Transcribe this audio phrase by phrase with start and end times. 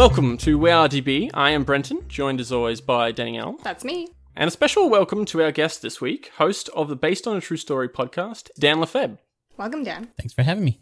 [0.00, 1.28] Welcome to WowDB.
[1.34, 3.58] I am Brenton, joined as always by Danielle.
[3.62, 4.08] That's me.
[4.34, 7.40] And a special welcome to our guest this week, host of the Based on a
[7.42, 9.18] True Story podcast, Dan Lefebvre.
[9.58, 10.08] Welcome, Dan.
[10.16, 10.80] Thanks for having me.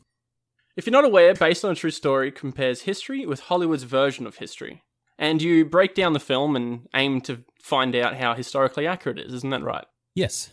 [0.76, 4.36] If you're not aware, Based on a True Story compares history with Hollywood's version of
[4.36, 4.82] history.
[5.18, 9.26] And you break down the film and aim to find out how historically accurate it
[9.26, 9.86] is, isn't that right?
[10.14, 10.50] Yes.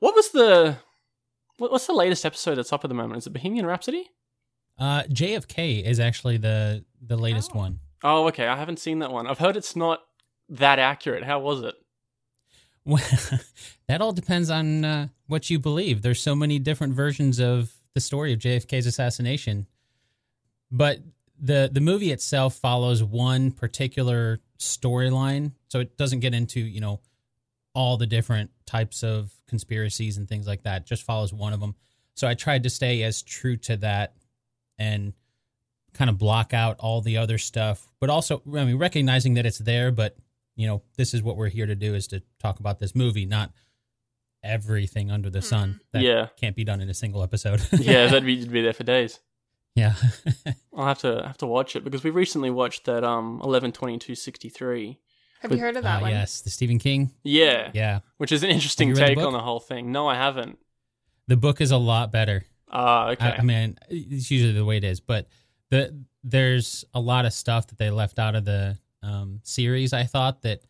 [0.00, 0.78] What was the.
[1.58, 3.18] What's the latest episode that's up at the moment?
[3.18, 4.10] Is it Bohemian Rhapsody?
[4.76, 7.58] Uh, JFK is actually the the latest Oh.
[7.58, 7.78] one.
[8.02, 8.46] Oh, okay.
[8.46, 9.26] I haven't seen that one.
[9.26, 10.00] I've heard it's not
[10.48, 11.24] that accurate.
[11.24, 11.74] How was it?
[12.84, 13.04] Well,
[13.88, 16.02] that all depends on uh, what you believe.
[16.02, 19.66] There's so many different versions of the story of JFK's assassination,
[20.70, 21.00] but
[21.40, 27.00] the the movie itself follows one particular storyline, so it doesn't get into you know
[27.74, 30.82] all the different types of conspiracies and things like that.
[30.82, 31.74] It just follows one of them.
[32.14, 34.14] So I tried to stay as true to that
[34.78, 35.12] and
[35.94, 39.58] kind of block out all the other stuff, but also I mean recognizing that it's
[39.58, 40.16] there, but
[40.56, 43.24] you know, this is what we're here to do is to talk about this movie,
[43.26, 43.52] not
[44.42, 45.80] everything under the sun.
[45.92, 46.28] That Yeah.
[46.36, 47.60] can't be done in a single episode.
[47.78, 49.20] Yeah, that'd be, you'd be there for days.
[49.74, 49.94] yeah.
[50.76, 53.98] I'll have to have to watch it because we recently watched that um eleven twenty
[53.98, 54.98] two sixty three.
[55.40, 56.10] Have you heard of that Ah, one?
[56.10, 57.12] yes, the Stephen King.
[57.22, 58.00] Yeah, Yeah.
[58.16, 59.92] which is an interesting Have you read the take on the whole thing.
[59.92, 60.58] No, I haven't.
[61.28, 62.44] The book is a lot better.
[62.70, 63.24] Ah, okay.
[63.26, 65.28] I, I mean, it's usually the way it is, but
[65.70, 69.92] the there's a lot of stuff that they left out of the um, series.
[69.92, 70.62] I thought that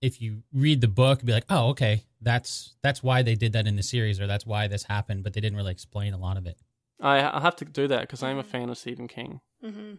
[0.00, 3.66] if you read the book, be like, oh, okay, that's that's why they did that
[3.66, 6.36] in the series, or that's why this happened, but they didn't really explain a lot
[6.36, 6.58] of it.
[7.00, 9.40] I, I'll have to do that because I'm a fan of Stephen King.
[9.64, 9.94] Mm-hmm.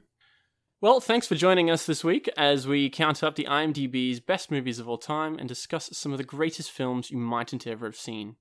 [0.82, 4.80] Well, thanks for joining us this week as we count up the IMDb's best movies
[4.80, 8.38] of all time and discuss some of the greatest films you mightn't ever have seen.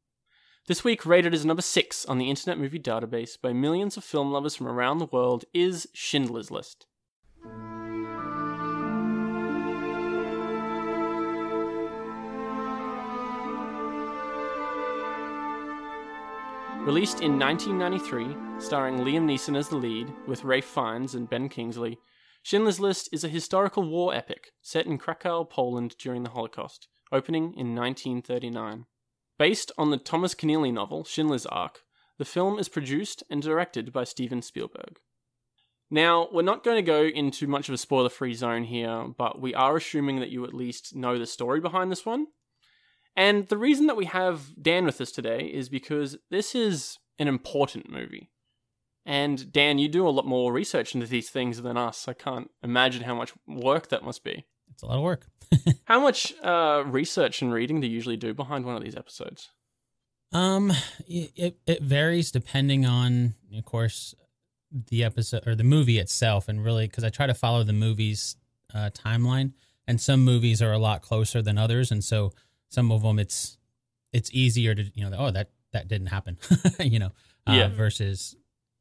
[0.68, 4.30] This week, rated as number six on the Internet Movie Database by millions of film
[4.30, 6.84] lovers from around the world, is Schindler's List.
[16.84, 21.96] Released in 1993, starring Liam Neeson as the lead, with Ralph Fiennes and Ben Kingsley,
[22.42, 27.54] Schindler's List is a historical war epic set in Krakow, Poland during the Holocaust, opening
[27.56, 28.84] in 1939.
[29.38, 31.84] Based on the Thomas Keneally novel Schindler's Ark,
[32.18, 34.98] the film is produced and directed by Steven Spielberg.
[35.90, 39.40] Now, we're not going to go into much of a spoiler free zone here, but
[39.40, 42.26] we are assuming that you at least know the story behind this one.
[43.16, 47.28] And the reason that we have Dan with us today is because this is an
[47.28, 48.30] important movie.
[49.06, 52.06] And Dan, you do a lot more research into these things than us.
[52.06, 54.44] I can't imagine how much work that must be.
[54.78, 55.26] It's a lot of work.
[55.86, 59.50] How much uh, research and reading do you usually do behind one of these episodes?
[60.30, 60.72] Um,
[61.08, 64.14] it, it varies depending on, of course,
[64.88, 68.36] the episode or the movie itself, and really because I try to follow the movie's
[68.72, 69.54] uh, timeline,
[69.88, 72.32] and some movies are a lot closer than others, and so
[72.68, 73.58] some of them it's
[74.12, 76.38] it's easier to you know oh that that didn't happen,
[76.78, 77.10] you know,
[77.48, 77.68] uh, Yeah.
[77.68, 78.36] versus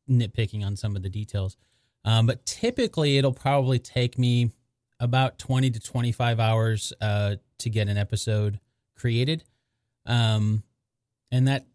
[0.08, 1.58] nitpicking on some of the details.
[2.06, 4.52] Um, but typically, it'll probably take me
[5.00, 8.60] about twenty to twenty five hours uh, to get an episode
[8.96, 9.44] created.
[10.06, 10.64] Um,
[11.32, 11.66] and that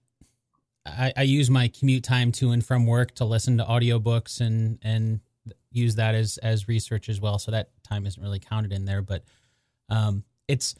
[0.84, 4.78] I, I use my commute time to and from work to listen to audiobooks and
[4.82, 5.20] and
[5.70, 9.02] use that as as research as well so that time isn't really counted in there
[9.02, 9.24] but
[9.88, 10.74] um it's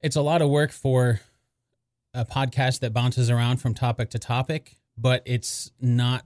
[0.00, 1.20] it's a lot of work for
[2.14, 6.24] a podcast that bounces around from topic to topic but it's not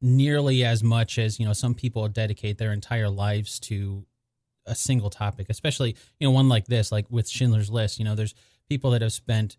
[0.00, 4.04] nearly as much as you know some people dedicate their entire lives to
[4.66, 8.14] a single topic especially you know one like this like with Schindler's List you know
[8.14, 8.34] there's
[8.68, 9.56] people that have spent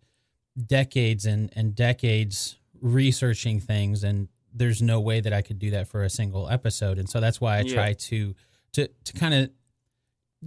[0.67, 5.87] decades and and decades researching things and there's no way that I could do that
[5.87, 7.73] for a single episode and so that's why I Yeah.
[7.73, 8.35] try to
[8.73, 9.49] to to kind of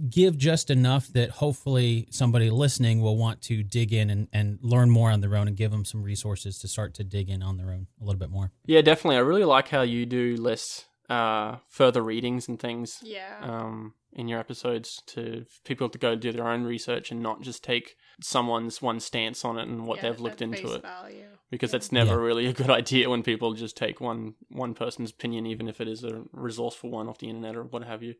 [0.09, 4.91] give just enough that hopefully somebody listening will want to dig in and, and learn
[4.91, 7.57] more on their own and give them some resources to start to dig in on
[7.57, 8.51] their own a little bit more.
[8.67, 9.15] Yeah, definitely.
[9.15, 13.37] I really like how you do list uh, further readings and things Yeah.
[13.41, 17.63] um, in your episodes to people to go do their own research and not just
[17.63, 20.81] take someone's one stance on it and what Yeah, they've looked into it.
[20.81, 21.27] Value.
[21.49, 21.71] because Yeah.
[21.71, 22.25] that's never Yeah.
[22.27, 25.87] really a good idea when people just take one one person's opinion, even if it
[25.87, 28.15] is a resourceful one off the internet or what have you.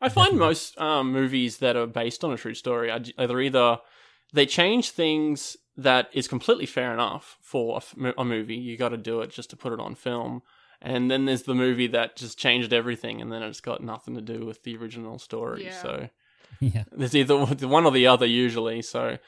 [0.00, 3.40] I find most um, movies that are based on a true story are j- they're
[3.40, 3.78] either
[4.34, 8.56] they change things that is completely fair enough for a, f- mo- a movie.
[8.56, 10.42] You got to do it just to put it on film.
[10.84, 14.20] And then there's the movie that just changed everything, and then it's got nothing to
[14.20, 15.66] do with the original story.
[15.66, 15.70] Yeah.
[15.82, 16.08] So
[16.60, 16.84] yeah.
[16.90, 18.82] there's either one or the other usually.
[18.82, 19.18] So,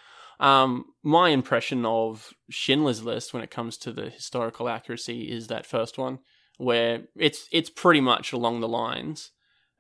[0.41, 5.65] um, my impression of Schindler's List when it comes to the historical accuracy is that
[5.65, 6.19] first one,
[6.59, 9.31] where it's it's pretty much along the lines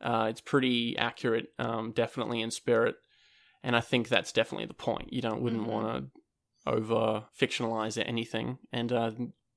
[0.01, 2.97] Uh, it's pretty accurate, um, definitely in spirit,
[3.63, 5.13] and I think that's definitely the point.
[5.13, 5.73] You don't wouldn't Mhm.
[5.73, 8.59] want to over fictionalize anything.
[8.73, 9.11] And uh,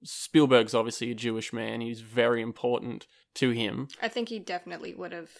[0.03, 3.88] Spielberg's obviously a Jewish man; he's very important to him.
[4.01, 5.31] I think he definitely would have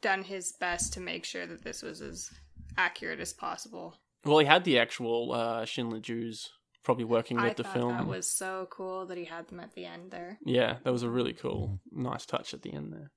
[0.00, 2.30] done his best to make sure that this was as
[2.76, 3.96] accurate as possible.
[4.24, 6.50] Well, he had the actual uh, Schindler Jews
[6.82, 7.96] probably working with I the film.
[7.96, 10.38] that was so cool that he had them at the end there.
[10.44, 13.10] Yeah, that was a really cool, nice touch at the end there.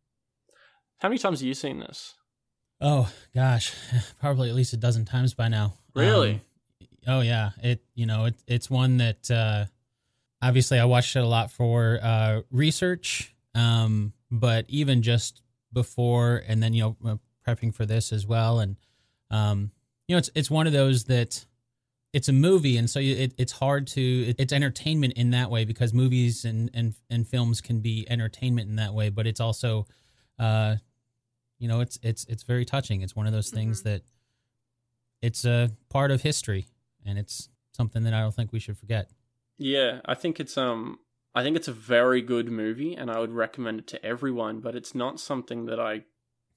[0.99, 2.15] How many times have you seen this?
[2.81, 3.73] Oh gosh,
[4.19, 5.73] probably at least a dozen times by now.
[5.93, 6.33] Really?
[6.33, 7.51] Um, oh yeah.
[7.61, 9.65] It you know it it's one that uh,
[10.41, 15.41] obviously I watched it a lot for uh, research, um, but even just
[15.73, 17.15] before and then you know uh,
[17.47, 18.75] prepping for this as well, and
[19.31, 19.71] um,
[20.07, 21.45] you know it's it's one of those that
[22.13, 25.65] it's a movie, and so it, it's hard to it, it's entertainment in that way
[25.65, 29.85] because movies and and and films can be entertainment in that way, but it's also
[30.39, 30.75] uh,
[31.59, 33.01] you know it's it's it's very touching.
[33.01, 33.83] It's one of those things Mhm.
[33.83, 34.01] that
[35.21, 36.67] it's a part of history
[37.05, 39.09] and it's something that i don't think we should forget
[39.59, 40.99] Yeah, I think it's um
[41.35, 44.75] I think it's a very good movie and I would recommend it to everyone, but
[44.75, 46.05] it's not something that I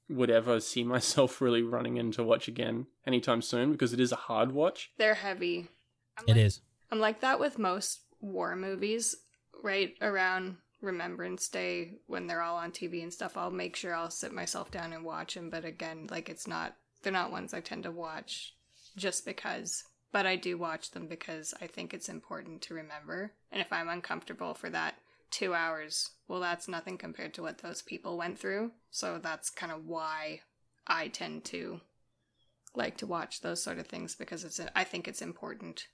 [0.09, 4.13] would ever see myself really running in to watch again anytime soon because it is
[4.13, 4.91] a hard watch.
[4.97, 5.69] They're heavy.
[6.17, 6.61] I'm It like, is
[6.91, 9.17] I'm like that with most war movies,
[9.63, 13.37] right around Remembrance Day when they're all on TV and stuff.
[13.37, 15.51] I'll make sure I'll sit myself down and watch them.
[15.51, 18.55] But again, like it's not, they're not ones I tend to watch
[18.97, 19.85] just because.
[20.13, 23.33] But I do watch them because I think it's important to remember.
[23.51, 24.97] And if I'm uncomfortable for that
[25.31, 28.73] two hours, well, that's nothing compared to what those people went through.
[28.91, 30.41] So that's kind of why
[30.87, 31.81] I tend to
[32.75, 35.87] like to watch those sort of things because it's, I think it's important.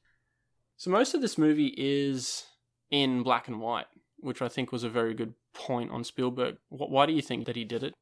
[0.77, 2.45] So most of this movie is
[2.91, 3.87] in black and white,
[4.19, 6.57] which I think was a very good point on Spielberg.
[6.69, 7.95] Why do you think that he did it?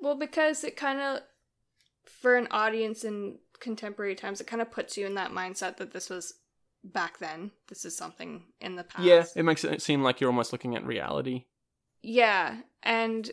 [0.00, 1.20] Well, because it kind of,
[2.04, 5.92] for an audience in contemporary times, it kind of puts you in that mindset that
[5.92, 6.34] this was
[6.84, 7.50] back then.
[7.68, 9.04] This is something in the past.
[9.04, 11.46] Yeah, it makes it seem like you're almost looking at reality.
[12.02, 13.30] Yeah, and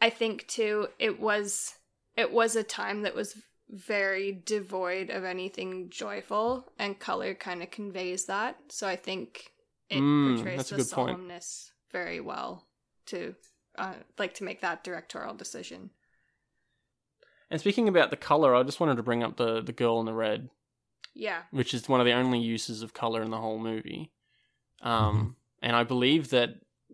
[0.00, 1.74] I think too, it was
[2.16, 3.36] it was a time that was
[3.70, 8.56] very devoid of anything joyful, and color kind of conveys that.
[8.70, 9.52] So I think
[9.90, 11.18] it Mm, portrays the good point.
[11.18, 12.66] solemnness very well
[13.06, 13.34] to
[13.78, 15.90] uh, like to make that directorial decision.
[17.54, 20.06] And speaking about the color, I just wanted to bring up the the girl in
[20.06, 20.50] the red,
[21.14, 24.10] Yeah, which is one of the only uses of color in the whole movie.
[24.82, 26.48] Um, and I believe that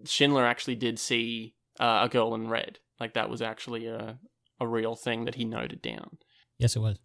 [0.05, 2.79] Schindler actually did see uh, a girl in red.
[3.01, 4.19] Like that was actually a
[4.61, 6.19] a real thing that he noted down.
[6.59, 6.99] yes it was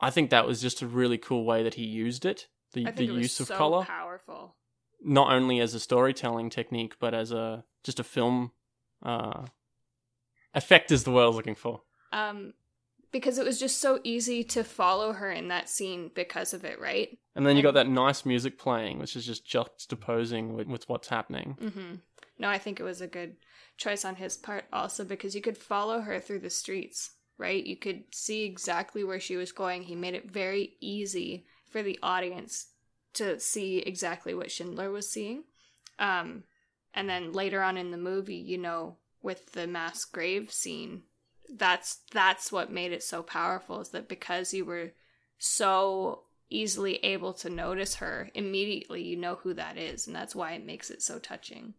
[0.00, 2.48] I think that was just a really cool way that he used it.
[2.72, 4.56] The I the think it was use of so color, powerful.
[5.00, 8.50] not only as a storytelling technique, but as a just a film
[9.04, 9.44] uh,
[10.54, 11.82] effect is the word I was looking for.
[12.12, 12.52] Um,
[13.12, 16.80] because it was just so easy to follow her in that scene because of it,
[16.80, 17.16] right?
[17.34, 21.08] And then you got that nice music playing, which is just juxtaposing with, with what's
[21.08, 21.56] happening.
[21.60, 21.94] Mm-hmm.
[22.38, 23.36] No, I think it was a good
[23.76, 27.64] choice on his part also because you could follow her through the streets, right?
[27.64, 29.82] You could see exactly where she was going.
[29.82, 32.68] He made it very easy for the audience
[33.14, 35.44] to see exactly what Schindler was seeing.
[35.98, 36.44] Um,
[36.92, 41.02] and then later on in the movie, you know, with the mass grave scene,
[41.54, 44.92] that's that's what made it so powerful is that because you were
[45.38, 50.52] so easily able to notice her immediately you know who that is and that's why
[50.52, 51.74] it makes it so touching.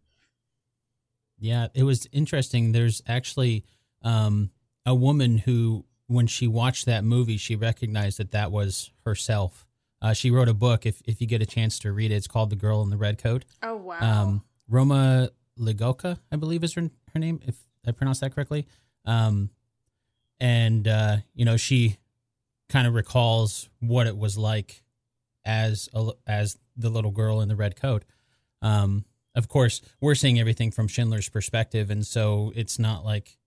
[1.38, 2.72] Yeah it was interesting.
[2.72, 3.64] There's actually
[4.02, 4.50] um
[4.86, 9.64] a woman who when she watched that movie she recognized that that was herself.
[10.00, 12.14] Uh, she wrote a book if, if you get a chance to read it.
[12.14, 13.44] It's called the girl in the red coat.
[13.62, 13.98] Oh wow.
[14.00, 17.56] Um, Roma Ligocka, I believe is her her name, if
[17.86, 18.66] I pronounced that correctly.
[19.04, 19.50] Um,
[20.40, 21.98] and uh, you know, she
[22.68, 24.82] kind of recalls what it was like
[25.44, 28.04] as a, as the little girl in the red coat.
[28.62, 29.04] Um,
[29.34, 33.38] of course, we're seeing everything from Schindler's perspective, and so it's not like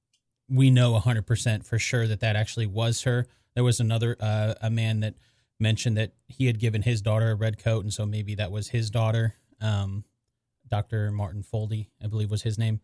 [0.49, 3.27] we know hundred percent for sure that that actually was her.
[3.55, 5.15] There was another uh, a man that
[5.59, 8.69] mentioned that he had given his daughter a red coat, and so maybe that was
[8.69, 9.35] his daughter.
[9.59, 10.05] Um,
[10.69, 11.11] Dr.
[11.11, 12.79] Martin Foldy, I believe was his name.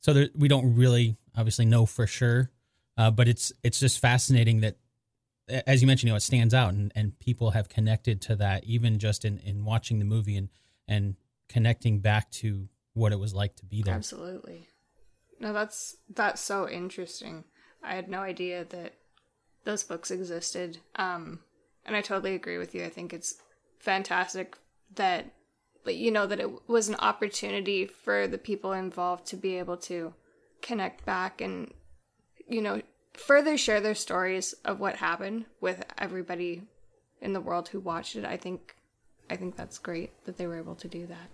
[0.00, 2.50] So there, we don't really obviously know for sure,
[2.96, 4.76] uh, but it's it's just fascinating that,
[5.66, 8.64] as you mentioned, you know, it stands out and, and people have connected to that
[8.64, 10.48] even just in, in watching the movie and
[10.88, 11.16] and
[11.48, 13.94] connecting back to what it was like to be there.
[13.94, 14.68] absolutely.
[15.40, 17.44] No that's that's so interesting.
[17.82, 18.94] I had no idea that
[19.64, 21.40] those books existed um
[21.84, 22.84] and i totally agree with you.
[22.84, 23.36] I think it's
[23.78, 24.56] fantastic
[24.94, 25.26] that
[25.84, 29.76] but you know that it was an opportunity for the people involved to be able
[29.76, 30.14] to
[30.62, 31.72] connect back and
[32.48, 32.82] you know,
[33.14, 36.62] further share their stories of what happened with everybody
[37.20, 38.24] in the world who watched it.
[38.24, 38.76] I think
[39.28, 41.30] I think that's great that they were able to do that.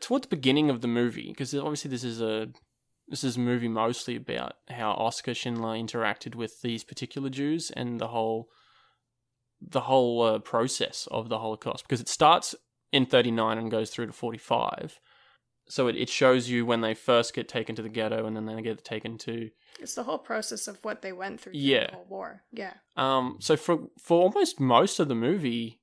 [0.00, 2.48] Toward the beginning of the movie, because obviously this is a
[3.08, 8.00] this is a movie mostly about how Oskar Schindler interacted with these particular Jews and
[8.00, 8.48] the whole
[9.60, 11.84] the whole uh, process of the Holocaust.
[11.84, 12.54] Because it starts
[12.92, 15.00] in 39 and goes through to 45.
[15.66, 18.44] So it, it shows you when they first get taken to the ghetto and then
[18.46, 21.86] they get taken to It's the whole process of what they went through Yeah.
[21.90, 22.42] the whole war.
[22.52, 22.74] Yeah.
[22.96, 25.80] Um, so for for almost most of the movie,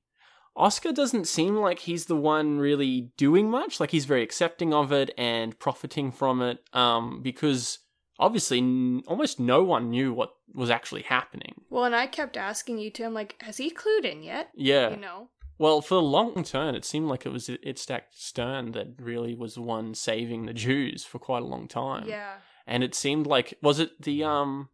[0.56, 3.80] Oskar doesn't seem like he's the one really doing much.
[3.80, 6.58] Like he's very accepting of it and profiting from it.
[6.72, 7.78] Um, because
[8.18, 11.54] obviously n- almost no one knew what was actually happening.
[11.70, 14.50] Well, and I kept asking you to him like, has he clued in yet?
[14.54, 14.90] Yeah.
[14.90, 15.30] You know.
[15.62, 19.54] Well, for the long term, it seemed like it was Itzhak Stern that really was
[19.54, 22.08] the one saving the Jews for quite a long time.
[22.08, 22.38] Yeah.
[22.66, 24.70] and it seemed like was it the um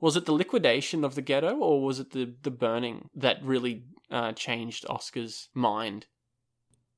[0.00, 3.84] was it the liquidation of the ghetto or was it the the burning that really
[4.10, 6.06] uh, changed Oskar's mind?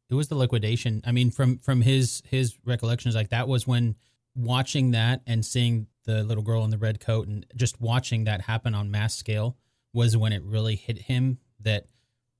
[0.09, 1.03] it was the liquidation.
[1.05, 3.97] I mean, from from his his recollections, like that was when
[4.37, 8.43] watching that and seeing the little girl in the red coat and just watching that
[8.43, 9.57] happen on mass scale
[9.93, 11.87] was when it really hit him that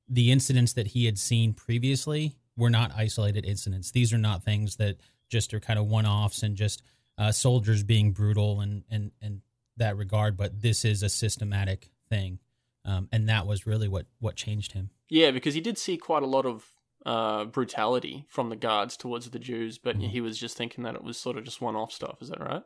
[0.09, 3.91] the incidents that he had seen previously were not isolated incidents.
[3.91, 4.97] These are not things that
[5.29, 6.83] just are kind of one offs and just
[7.19, 9.43] uh, soldiers being brutal and and and
[9.77, 10.37] that regard.
[10.37, 12.39] But this is a systematic thing,
[12.85, 14.91] um, and that was really what what changed him.
[15.09, 16.73] Yeah, because he did see quite a lot of
[17.07, 20.11] uh, brutality from the guards towards the Jews, but Mhm.
[20.11, 22.21] he was just thinking that it was sort of just one-off stuff.
[22.21, 22.63] Is that right?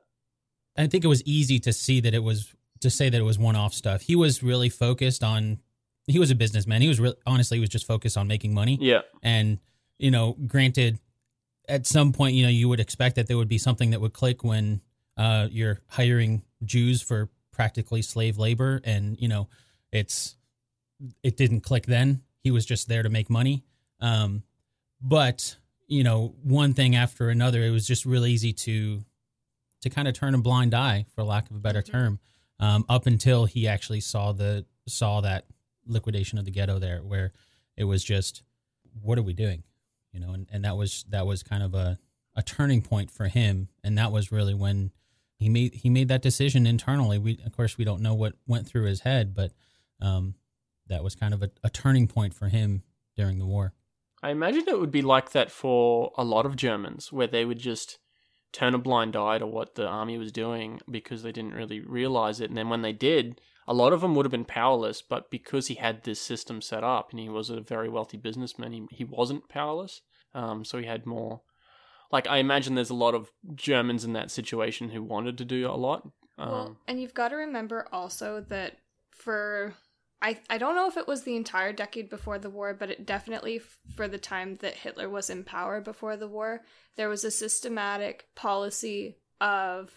[0.76, 3.38] I think it was easy to see that it was to say that it was
[3.38, 4.02] one-off stuff.
[4.02, 5.58] He was really focused on.
[6.06, 6.82] He was a businessman.
[6.82, 8.78] He was really, honestly, he was just focused on making money.
[8.80, 9.58] Yeah, And
[9.98, 10.98] you know, granted,
[11.68, 14.12] at some point, you know, you would expect that there would be something that would
[14.12, 14.80] click when
[15.16, 19.48] uh, you're hiring Jews for practically slave labor, and you know,
[19.92, 20.36] it's
[21.22, 22.22] it didn't click then.
[22.42, 23.64] He was just there to make money.
[24.00, 24.42] Um,
[25.00, 25.56] but
[25.86, 29.04] you know, one thing after another, it was just really easy to
[29.82, 31.90] to kind of turn a blind eye, for lack of a better Mhm.
[31.90, 32.20] term,
[32.60, 35.44] um, up until he actually saw the saw that
[35.86, 37.32] liquidation of the ghetto there, where
[37.76, 38.42] it was just,
[39.00, 39.62] what are we doing,
[40.12, 41.98] you know, and, and that was that was kind of a
[42.34, 44.90] a turning point for him, and that was really when
[45.36, 47.18] he made he made that decision internally.
[47.18, 49.52] We of course we don't know what went through his head, but
[50.00, 50.34] um,
[50.88, 52.82] that was kind of a, a turning point for him
[53.16, 53.72] during the war.
[54.22, 57.58] I imagine it would be like that for a lot of Germans, where they would
[57.58, 57.98] just
[58.52, 62.40] turn a blind eye to what the army was doing because they didn't really realize
[62.40, 62.50] it.
[62.50, 65.68] And then when they did, a lot of them would have been powerless, but because
[65.68, 69.04] he had this system set up and he was a very wealthy businessman, he, he
[69.04, 70.00] wasn't powerless.
[70.34, 71.42] Um, so he had more.
[72.10, 75.68] Like, I imagine there's a lot of Germans in that situation who wanted to do
[75.68, 76.02] a lot.
[76.38, 78.78] Um, Well, and you've got to remember also that
[79.10, 79.74] for
[80.20, 83.06] I I don't know if it was the entire decade before the war, but it
[83.06, 83.60] definitely
[83.96, 86.62] for the time that Hitler was in power before the war,
[86.96, 89.90] there was a systematic policy of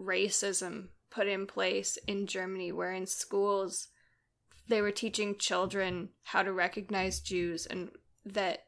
[0.00, 3.88] racism put in place in Germany where in schools
[4.68, 7.90] they were teaching children how to recognize Jews and
[8.24, 8.64] that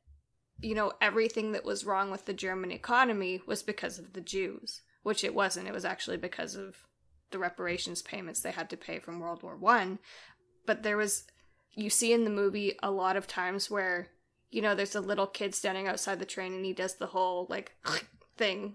[0.60, 4.82] you know everything that was wrong with the German economy was because of the Jews,
[5.02, 5.68] which it wasn't.
[5.68, 6.76] It was actually because of
[7.30, 9.98] the reparations payments they had to pay from World War One.
[10.66, 11.24] But there was
[11.74, 14.08] you see in the movie a lot of times where
[14.50, 17.46] you know there's a little kid standing outside the train and he does the whole
[17.48, 17.76] like
[18.36, 18.74] thing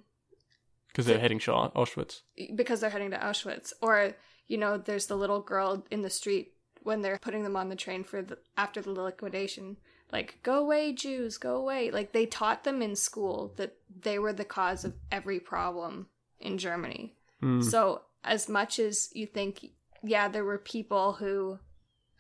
[0.95, 2.21] because they're heading to Auschwitz.
[2.55, 4.13] because they're heading to Auschwitz or
[4.47, 7.75] you know there's the little girl in the street when they're putting them on the
[7.75, 9.77] train for the after the liquidation
[10.11, 14.33] like go away Jews go away like they taught them in school that they were
[14.33, 16.07] the cause of every problem
[16.39, 17.61] in Germany Hmm.
[17.61, 19.71] so as much as you think
[20.03, 21.59] yeah there were people who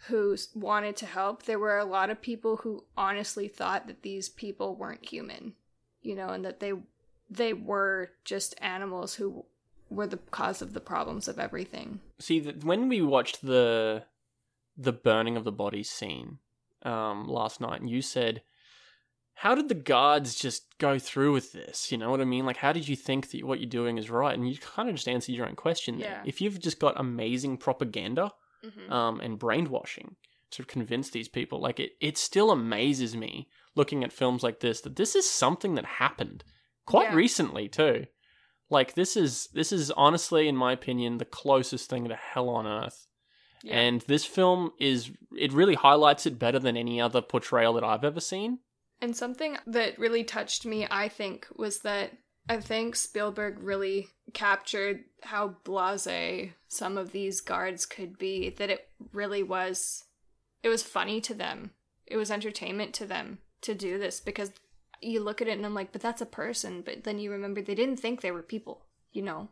[0.07, 4.27] who wanted to help there were a lot of people who honestly thought that these
[4.27, 5.53] people weren't human
[6.01, 6.73] you know and that they
[7.29, 9.45] they were just animals who
[9.89, 14.03] were the cause of the problems of everything See, th- when we watched the
[14.77, 16.39] the burning of the bodies scene
[16.83, 18.41] um, last night, and you said,
[19.33, 22.45] "How did the guards just go through with this?" You know what I mean?
[22.45, 24.33] Like, how did you think that what you're doing is right?
[24.33, 26.21] And you kind of just answered your own question there.
[26.23, 26.29] Yeah.
[26.29, 28.31] If you've just got amazing propaganda
[28.63, 28.91] mm-hmm.
[28.91, 30.15] um, and brainwashing
[30.51, 34.81] to convince these people, like it, it still amazes me looking at films like this
[34.81, 36.43] that this is something that happened
[36.85, 37.15] quite Yeah.
[37.15, 38.05] recently too.
[38.69, 42.65] Like this is this is honestly, in my opinion, the closest thing to hell on
[42.65, 43.07] earth.
[43.63, 43.79] Yeah.
[43.79, 48.03] And this film is it really highlights it better than any other portrayal that I've
[48.03, 48.59] ever seen.
[49.01, 52.11] And something that really touched me, I think, was that
[52.47, 58.87] I think Spielberg really captured how blase some of these guards could be, that it
[59.13, 60.03] really was
[60.63, 61.71] it was funny to them.
[62.07, 64.51] It was entertainment to them to do this because
[65.05, 67.61] you look at it and I'm like, but that's a person, but then you remember
[67.61, 69.49] they didn't think they were people, you know.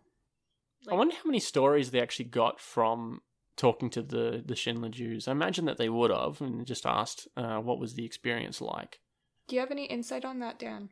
[0.89, 3.21] I wonder how many stories they actually got from
[3.55, 5.27] talking to the the Schindler Jews.
[5.27, 8.99] I imagine that they would have and just asked uh, what was the experience like.
[9.47, 10.89] Do you have any insight on that, Dan?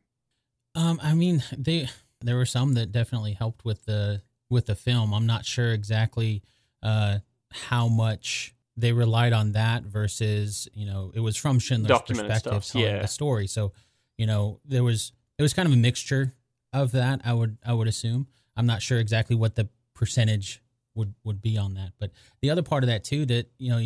[0.75, 1.89] Um, I mean, they
[2.21, 5.13] there were some that definitely helped with the with the film.
[5.13, 6.43] I'm not sure exactly
[6.83, 7.19] uh,
[7.51, 12.63] how much they relied on that versus you know it was from Schindler's Documented perspective
[12.63, 13.01] stuff, telling yeah.
[13.01, 13.47] the story.
[13.47, 13.73] So
[14.21, 16.31] you know there was it was kind of a mixture
[16.71, 17.21] of that.
[17.25, 18.27] I would I would assume.
[18.55, 20.61] I'm not sure exactly what the percentage
[20.93, 23.81] would would be on that, but the other part of that too that you know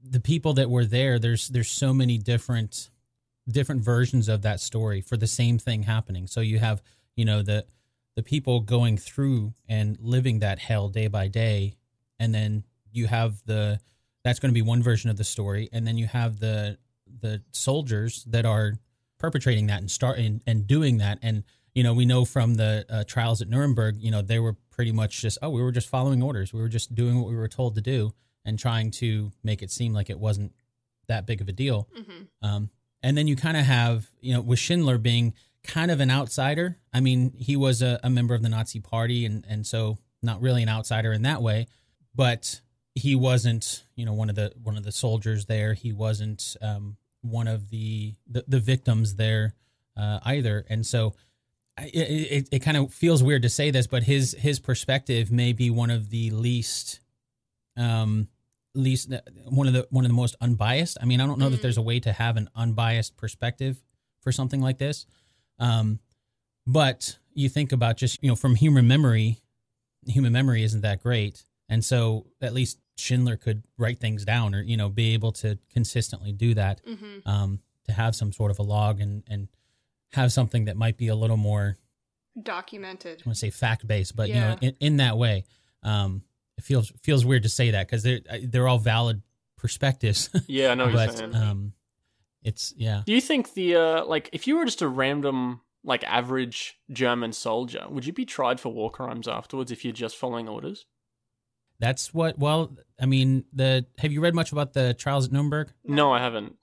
[0.00, 1.18] the people that were there.
[1.18, 2.90] There's there's so many different
[3.50, 6.28] different versions of that story for the same thing happening.
[6.28, 6.80] So you have,
[7.16, 7.64] you know, the
[8.14, 11.74] the people going through and living that hell day by day,
[12.20, 12.62] and then
[12.92, 13.80] you have the
[14.22, 16.78] that's going to be one version of the story, and then you have the
[17.20, 18.74] the soldiers that are
[19.18, 21.44] perpetrating that and start and, and doing that, and
[21.74, 24.92] you know we know from the uh, trials at Nuremberg, you know they were pretty
[24.92, 27.48] much just oh we were just following orders, we were just doing what we were
[27.48, 28.12] told to do,
[28.44, 30.52] and trying to make it seem like it wasn't
[31.08, 31.88] that big of a deal.
[31.98, 32.46] Mm-hmm.
[32.46, 32.70] Um,
[33.02, 36.78] and then you kind of have, you know, with Schindler being kind of an outsider.
[36.92, 40.40] I mean, he was a, a member of the Nazi Party, and and so not
[40.40, 41.66] really an outsider in that way,
[42.14, 42.60] but
[42.94, 45.74] he wasn't, you know, one of the one of the soldiers there.
[45.74, 46.96] He wasn't um,
[47.30, 49.54] one of the the, the victims there
[49.96, 51.14] uh, either, and so.
[51.80, 55.52] It, it, it kind of feels weird to say this, but his his perspective may
[55.52, 56.98] be one of the least
[57.76, 58.26] um,
[58.74, 59.12] least
[59.44, 60.98] one of the one of the most unbiased.
[61.00, 61.62] I mean, I don't know that Mm.
[61.62, 63.80] there's a way to have an unbiased perspective
[64.20, 65.06] for something like this.
[65.60, 66.00] Um,
[66.66, 69.38] but you think about just you know from human memory,
[70.04, 74.62] human memory isn't that great, and so at least Schindler could write things down or
[74.62, 76.84] you know be able to consistently do that.
[76.84, 77.28] Mm-hmm.
[77.28, 79.48] Um, to have some sort of a log and and
[80.12, 81.76] have something that might be a little more
[82.40, 83.22] Documented.
[83.24, 85.44] I want to say fact based, but you know, in, in that way,
[85.82, 86.22] um,
[86.56, 89.22] it feels feels weird to say that because they're they're all valid
[89.56, 90.30] perspectives.
[90.46, 91.34] Yeah, I know what you're but saying.
[91.34, 91.72] um,
[92.42, 93.02] it's yeah.
[93.04, 97.32] Do you think the uh, like if you were just a random like average German
[97.32, 100.86] soldier, would you be tried for war crimes afterwards if you're just following orders?
[101.80, 102.38] That's what.
[102.38, 105.72] Well, I mean, the have you read much about the trials at Nuremberg?
[105.84, 106.56] No, I haven't.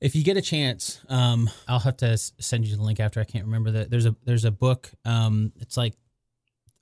[0.00, 3.20] If you get a chance, um, I'll have to send you the link after.
[3.20, 3.90] I can't remember that.
[3.90, 4.90] There's a there's a book.
[5.04, 5.94] Um, it's like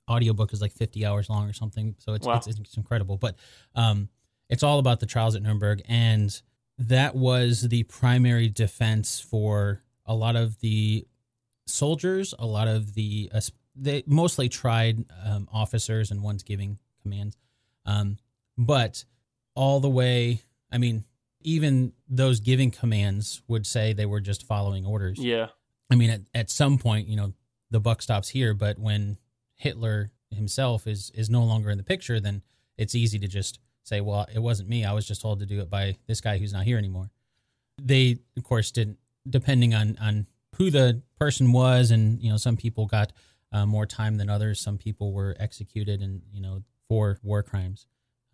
[0.09, 1.95] audiobook is like 50 hours long or something.
[1.99, 2.35] So it's Wow.
[2.35, 3.17] it's, it's incredible.
[3.17, 3.35] But
[3.73, 4.09] um,
[4.49, 6.39] it's all about the trials at Nuremberg, and
[6.77, 11.07] that was the primary defense for a lot of the
[11.67, 13.41] soldiers, a lot of the uh,
[13.75, 17.37] they mostly tried um, officers and ones giving commands,
[17.85, 18.17] um,
[18.57, 19.03] but
[19.55, 20.41] all the way.
[20.71, 21.05] I mean,
[21.41, 25.19] even those giving commands would say they were just following orders.
[25.19, 25.47] Yeah,
[25.91, 27.33] I mean, at, at some point, you know,
[27.71, 28.53] the buck stops here.
[28.53, 29.17] But when
[29.55, 32.41] Hitler himself is is no longer in the picture, then
[32.77, 34.83] it's easy to just say, "Well, it wasn't me.
[34.83, 37.11] I was just told to do it by this guy who's not here anymore."
[37.81, 38.97] They, of course, didn't.
[39.27, 43.11] Depending on on who the person was, and you know, some people got
[43.51, 44.59] uh, more time than others.
[44.59, 47.87] Some people were executed, and you know, for war crimes.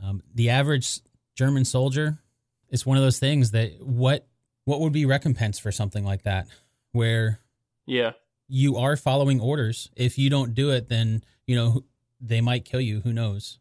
[0.03, 0.99] Um, the average
[1.35, 2.19] German soldier
[2.69, 4.27] is one of those things that what
[4.65, 6.47] what would be recompense for something like that,
[6.91, 7.39] where
[7.85, 8.13] yeah,
[8.47, 9.89] you are following orders.
[9.95, 11.83] If you don't do it, then you know
[12.19, 13.01] they might kill you.
[13.01, 13.59] Who knows?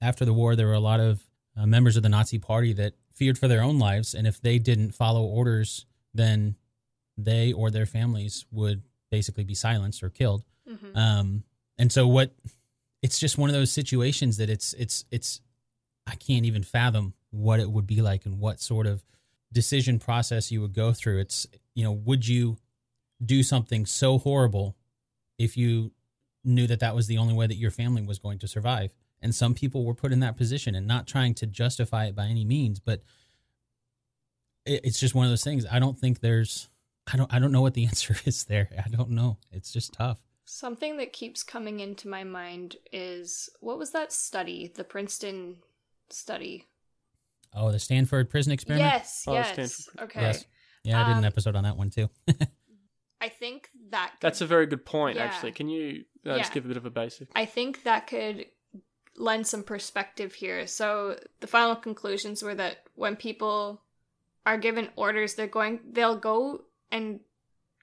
[0.00, 1.22] After the war, there were a lot of
[1.56, 4.58] uh, members of the Nazi Party that feared for their own lives, and if they
[4.58, 6.56] didn't follow orders, then
[7.16, 10.42] they or their families would basically be silenced or killed.
[10.68, 10.96] Mm-hmm.
[10.96, 11.44] Um,
[11.78, 12.32] and so what?
[13.02, 15.40] It's just one of those situations that it's it's it's
[16.06, 19.04] I can't even fathom what it would be like and what sort of
[19.52, 21.18] decision process you would go through.
[21.18, 22.58] It's you know, would you
[23.24, 24.76] do something so horrible
[25.38, 25.92] if you
[26.44, 28.92] knew that that was the only way that your family was going to survive?
[29.20, 32.26] And some people were put in that position, and not trying to justify it by
[32.26, 33.02] any means, but
[34.64, 35.66] it's just one of those things.
[35.70, 36.68] I don't think there's.
[37.12, 37.32] I don't.
[37.32, 38.68] I don't know what the answer is there.
[38.84, 39.38] I don't know.
[39.50, 40.20] It's just tough.
[40.44, 44.72] Something that keeps coming into my mind is what was that study?
[44.74, 45.56] The Princeton
[46.10, 46.66] study.
[47.54, 48.90] Oh, the Stanford prison experiment.
[48.92, 49.52] Yes, Oh, yes.
[49.52, 50.04] Stanford.
[50.04, 50.20] Okay.
[50.20, 50.44] Yes.
[50.84, 52.08] Yeah, I did an Um, episode on that one too.
[53.20, 55.16] I think that could, that's a very good point.
[55.16, 55.24] Yeah.
[55.24, 57.28] Actually, can you uh, just give a bit of a basic?
[57.36, 58.46] I think that could
[59.16, 60.66] lend some perspective here.
[60.66, 63.82] So the final conclusions were that when people
[64.44, 67.20] are given orders, they're going they'll go and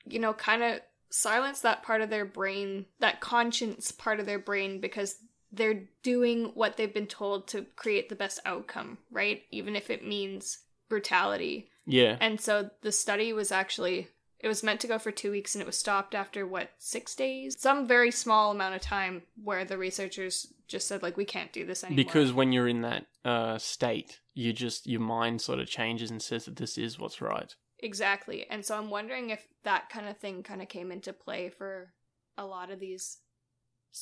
[0.05, 4.39] you know kind of silence that part of their brain, that conscience part of their
[4.39, 5.17] brain, because
[5.51, 9.43] they're doing what they've been told to create the best outcome, right?
[9.51, 11.69] Even if it means brutality.
[11.85, 12.17] Yeah.
[12.19, 15.61] And so the study was actually it was meant to go for 2 weeks and
[15.61, 17.59] it was stopped after what 6 days.
[17.59, 21.65] Some very small amount of time where the researchers just said like we can't do
[21.65, 22.05] this anymore.
[22.05, 26.21] Because when you're in that uh, state, you just your mind sort of changes and
[26.21, 27.53] says that this is what's right.
[27.81, 28.45] Exactly.
[28.49, 31.93] And so I'm wondering if that kind of thing kind of came into play for
[32.37, 33.17] a lot of these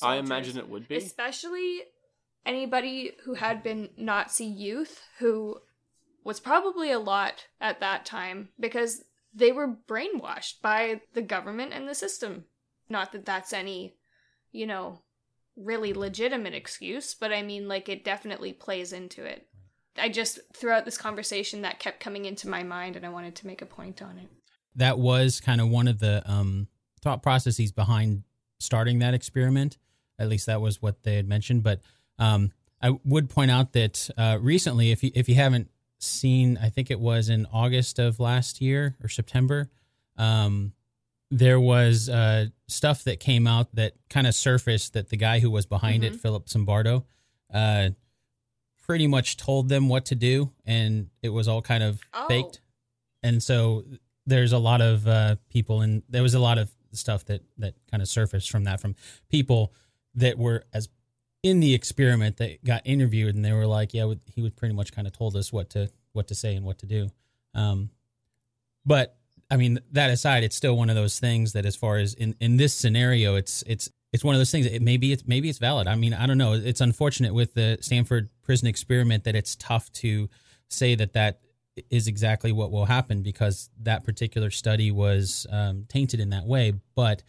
[0.02, 0.96] I imagine it would be.
[0.96, 1.80] especially
[2.44, 5.58] anybody who had been Nazi youth who
[6.24, 11.88] was probably a lot at that time because they were brainwashed by the government and
[11.88, 12.44] the system.
[12.88, 13.96] Not that that's any,
[14.52, 15.02] you know,
[15.56, 19.46] really legitimate excuse, but I mean, like, it definitely plays into it.
[20.00, 23.46] I just, throughout this conversation, that kept coming into my mind, and I wanted to
[23.46, 24.28] make a point on it.
[24.76, 26.68] that was kind of one of the um,
[27.02, 28.22] thought processes behind
[28.60, 29.76] starting that experiment.
[30.18, 31.62] At least that was what they had mentioned.
[31.62, 31.80] But
[32.18, 36.68] um, I would point out that uh, recently, if you if you haven't seen, I
[36.68, 39.68] think it was in August of last year or September,
[40.16, 40.72] um,
[41.30, 45.50] there was uh, stuff that came out that kind of surfaced that the guy who
[45.50, 46.20] was behind it, Mhm.
[46.20, 47.04] Philip Zimbardo,
[47.52, 47.90] uh,
[48.88, 52.26] pretty much told them what to do, and it was all kind of Oh.
[52.26, 52.60] faked.
[53.22, 53.84] And so
[54.26, 57.74] there's a lot of uh, people, and there was a lot of stuff that that
[57.90, 58.94] kind of surfaced from that from
[59.28, 59.74] people
[60.14, 60.88] that were as
[61.42, 64.90] in the experiment that got interviewed, and they were like, "Yeah, he would pretty much
[64.92, 67.10] kind of told us what to what to say and what to do."
[67.54, 67.90] Um,
[68.86, 69.16] but
[69.50, 72.34] I mean, that aside, it's still one of those things that, as far as in
[72.40, 74.64] in this scenario, it's it's it's one of those things.
[74.66, 75.88] It, maybe it's maybe it's valid.
[75.88, 76.54] I mean, I don't know.
[76.54, 80.26] It's unfortunate with the Stanford prison experiment that it's tough to
[80.68, 81.38] say that that
[81.90, 86.72] is exactly what will happen because that particular study was um, tainted in that way.
[86.94, 87.22] But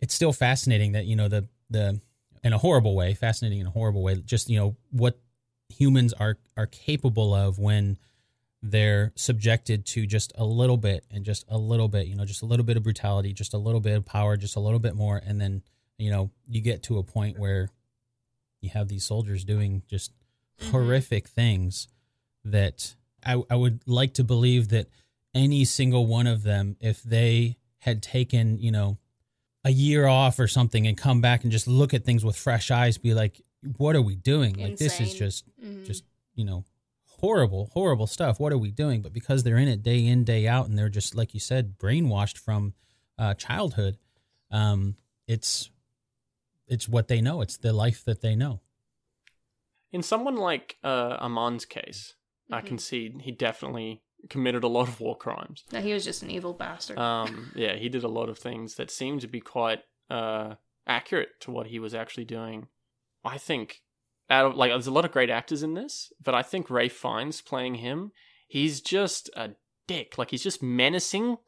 [0.00, 1.98] it's still fascinating that you know the the
[2.44, 4.16] in a horrible way, fascinating in a horrible way.
[4.16, 5.18] Just you know what
[5.70, 7.96] humans are are capable of when
[8.60, 12.42] they're subjected to just a little bit and just a little bit, you know, just
[12.42, 14.94] a little bit of brutality, just a little bit of power, just a little bit
[14.94, 15.62] more, and then
[15.96, 17.70] you know you get to a point where
[18.60, 20.12] you have these soldiers doing just
[20.60, 20.70] Mhm.
[20.70, 21.88] horrific things
[22.44, 24.86] that I, I would like to believe that
[25.34, 28.98] any single one of them, if they had taken, you know,
[29.64, 32.70] a year off or something and come back and just look at things with fresh
[32.70, 33.42] eyes, be like,
[33.76, 34.54] what are we doing?
[34.54, 35.16] Like, this is Insane.
[35.18, 35.84] just, Mhm.
[35.84, 36.64] just, you know,
[37.04, 38.38] horrible, horrible stuff.
[38.38, 39.02] What are we doing?
[39.02, 41.78] But because they're in it day in, day out, and they're just, like you said,
[41.78, 42.74] brainwashed from
[43.18, 43.98] uh, childhood,
[44.50, 45.70] um, it's,
[46.68, 47.40] it's what they know.
[47.40, 48.60] It's the life that they know.
[49.96, 52.16] In someone like uh, Amon's case,
[52.52, 52.66] I Mhm.
[52.66, 55.64] can see he definitely committed a lot of war crimes.
[55.72, 56.98] No, he was just an evil bastard.
[56.98, 59.80] Um, yeah, he did a lot of things that seem to be quite
[60.10, 60.56] uh,
[60.86, 62.68] accurate to what he was actually doing.
[63.24, 63.80] I think
[64.28, 66.90] out of like there's a lot of great actors in this, but I think Ray
[66.90, 68.12] Fiennes playing him,
[68.46, 69.52] he's just a
[69.86, 70.18] dick.
[70.18, 71.38] Like he's just menacing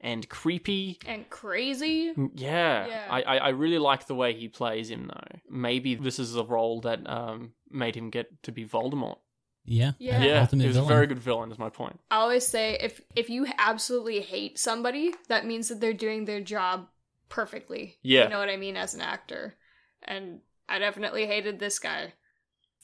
[0.00, 0.98] and creepy.
[1.06, 2.12] and crazy.
[2.34, 3.06] Yeah, Yeah.
[3.10, 5.38] I, I I really like the way he plays him though.
[5.50, 9.18] Maybe this is a role that um made him get to be Voldemort.
[9.64, 9.92] Yeah.
[9.98, 10.22] Yeah.
[10.22, 10.84] Yeah, he was villain.
[10.90, 11.50] a very good villain.
[11.50, 11.98] Is my point.
[12.10, 16.40] I always say if if you absolutely hate somebody, that means that they're doing their
[16.40, 16.88] job
[17.28, 17.96] perfectly.
[18.02, 18.24] Yeah.
[18.24, 19.56] You know what I mean as an actor.
[20.02, 22.12] And I definitely hated this guy.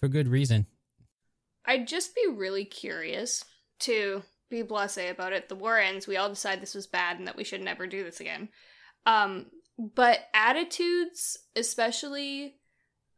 [0.01, 0.67] For good reason.
[1.65, 3.45] I'd just be really curious
[3.81, 5.49] to be blasé about it.
[5.49, 8.05] The war ends, we all decide this was bad and that we should never do
[8.05, 8.51] this again.
[9.07, 9.47] Um,
[9.79, 12.57] but attitudes, especially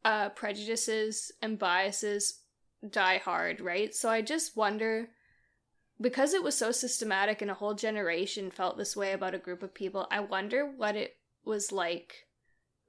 [0.05, 2.41] uh, prejudices and biases,
[2.89, 3.93] die hard, right?
[3.93, 5.09] So I just wonder
[6.01, 9.63] because it was so systematic and a whole generation felt this way about a group
[9.63, 12.27] of people, I wonder what it was like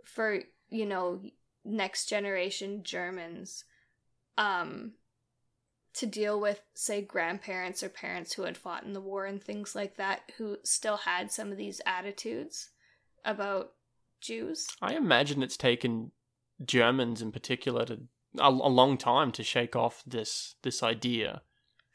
[0.03, 1.21] for, you know,
[1.63, 3.65] next generation Germans
[4.37, 4.91] um
[5.95, 9.75] to deal with say grandparents or parents who had fought in the war and things
[9.75, 12.69] like that who still had some of these attitudes
[13.23, 13.71] about
[14.21, 14.67] Jews.
[14.81, 16.11] I imagine it's taken
[16.63, 17.99] Germans in particular to
[18.39, 21.41] a, a long time to shake off this this idea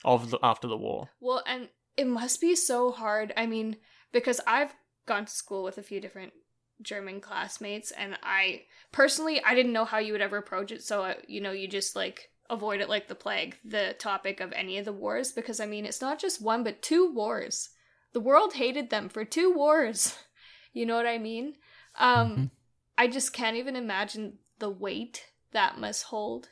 [0.04, 1.10] of the, after the war.
[1.20, 3.32] Well, and it must be so hard.
[3.36, 3.76] I mean,
[4.12, 4.74] because I've
[5.06, 6.32] gone to school with a few different
[6.80, 10.82] German classmates, and I personally I didn't know how you would ever approach it.
[10.82, 14.52] So uh, you know, you just like avoid it like the plague, the topic of
[14.52, 17.70] any of the wars, because I mean, it's not just one but two wars.
[18.12, 20.16] The world hated them for two wars.
[20.72, 21.56] You know what I mean?
[21.98, 22.50] Um, Mhm.
[22.96, 26.50] I just can't even imagine the weight that must hold.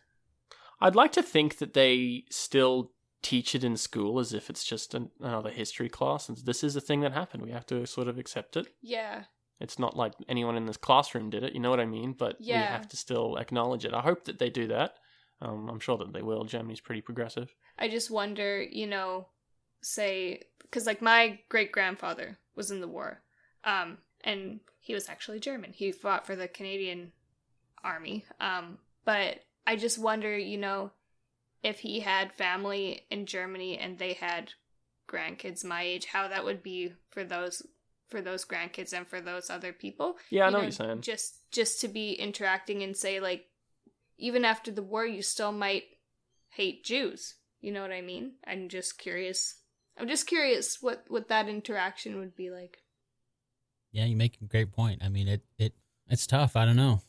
[0.80, 2.90] I'd like to think that they still
[3.22, 6.74] teach it in school as if it's just an, another history class, and this is
[6.74, 7.44] a thing that happened.
[7.44, 8.66] We have to sort of accept it.
[8.82, 9.24] Yeah.
[9.61, 11.52] It's not like anyone in this classroom did it.
[11.52, 12.12] You know what I mean?
[12.12, 13.94] But we have to still acknowledge it.
[13.94, 14.96] I hope that they do that.
[15.40, 16.44] Um, I'm sure that they will.
[16.44, 17.55] Germany's pretty progressive.
[17.79, 19.29] I just wonder, you know,
[19.81, 23.20] say because like my great grandfather was in the war,
[23.64, 25.72] um, and he was actually German.
[25.72, 27.12] He fought for the Canadian
[27.85, 28.24] army.
[28.40, 30.90] Um, but I just wonder, you know,
[31.62, 34.53] if he had family in Germany and they had
[35.09, 37.62] grandkids my age, how that would be for those
[38.09, 40.16] for those grandkids and for those other people.
[40.31, 41.01] Yeah, I You know what you're saying.
[41.03, 43.46] Just just to be interacting and say like
[44.18, 45.85] even after the war you still might
[46.50, 47.35] hate Jews.
[47.61, 48.35] You know what I mean?
[48.46, 49.57] I'm just curious.
[49.98, 52.78] I'm just curious what what that interaction would be like.
[53.92, 55.02] Yeah, you make a great point.
[55.02, 55.74] I mean, it it
[56.09, 56.57] it's tough.
[56.57, 57.00] I don't know.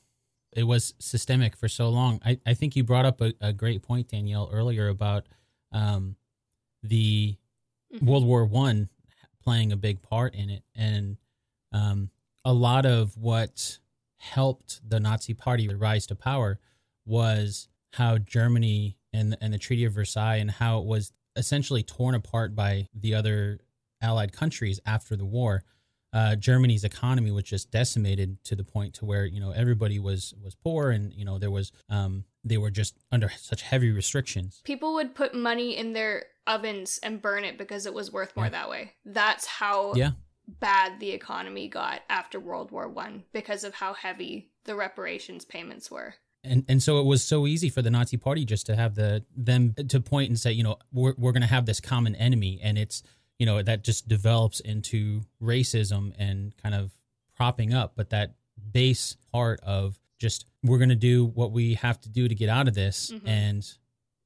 [0.52, 2.20] It was systemic for so long.
[2.26, 5.28] I, I think you brought up a, a great point, Danielle, earlier about
[5.72, 6.16] um,
[6.82, 7.36] the
[7.94, 8.06] Mhm.
[8.06, 8.90] World War One
[9.44, 11.18] playing a big part in it, and
[11.72, 12.10] um,
[12.46, 13.80] a lot of what
[14.18, 16.60] helped the Nazi Party rise to power
[17.10, 22.16] was how Germany and and the Treaty of Versailles and how it was essentially torn
[22.16, 23.60] apart by the other
[24.02, 25.64] Allied countries after the war.
[26.14, 30.34] Uh, Germany's economy was just decimated to the point to where you know everybody was
[30.42, 34.62] was poor and you know there was um, they were just under such heavy restrictions.
[34.64, 38.46] People would put money in their ovens and burn it because it was worth more
[38.46, 38.50] Yeah.
[38.52, 38.94] that way.
[39.06, 40.12] That's how Yeah.
[40.48, 45.92] bad the economy got after World War 1 because of how heavy the reparations payments
[45.92, 46.16] were.
[46.44, 49.24] And and so it was so easy for the Nazi Party just to have the
[49.36, 52.60] them to point and say, you know, we're we're going to have this common enemy,
[52.64, 53.04] and it's
[53.38, 56.92] you know that just develops into racism and kind of
[57.36, 58.36] propping up, but that
[58.72, 62.50] base part of just we're going to do what we have to do to get
[62.50, 63.22] out of this, Mhm.
[63.28, 63.74] and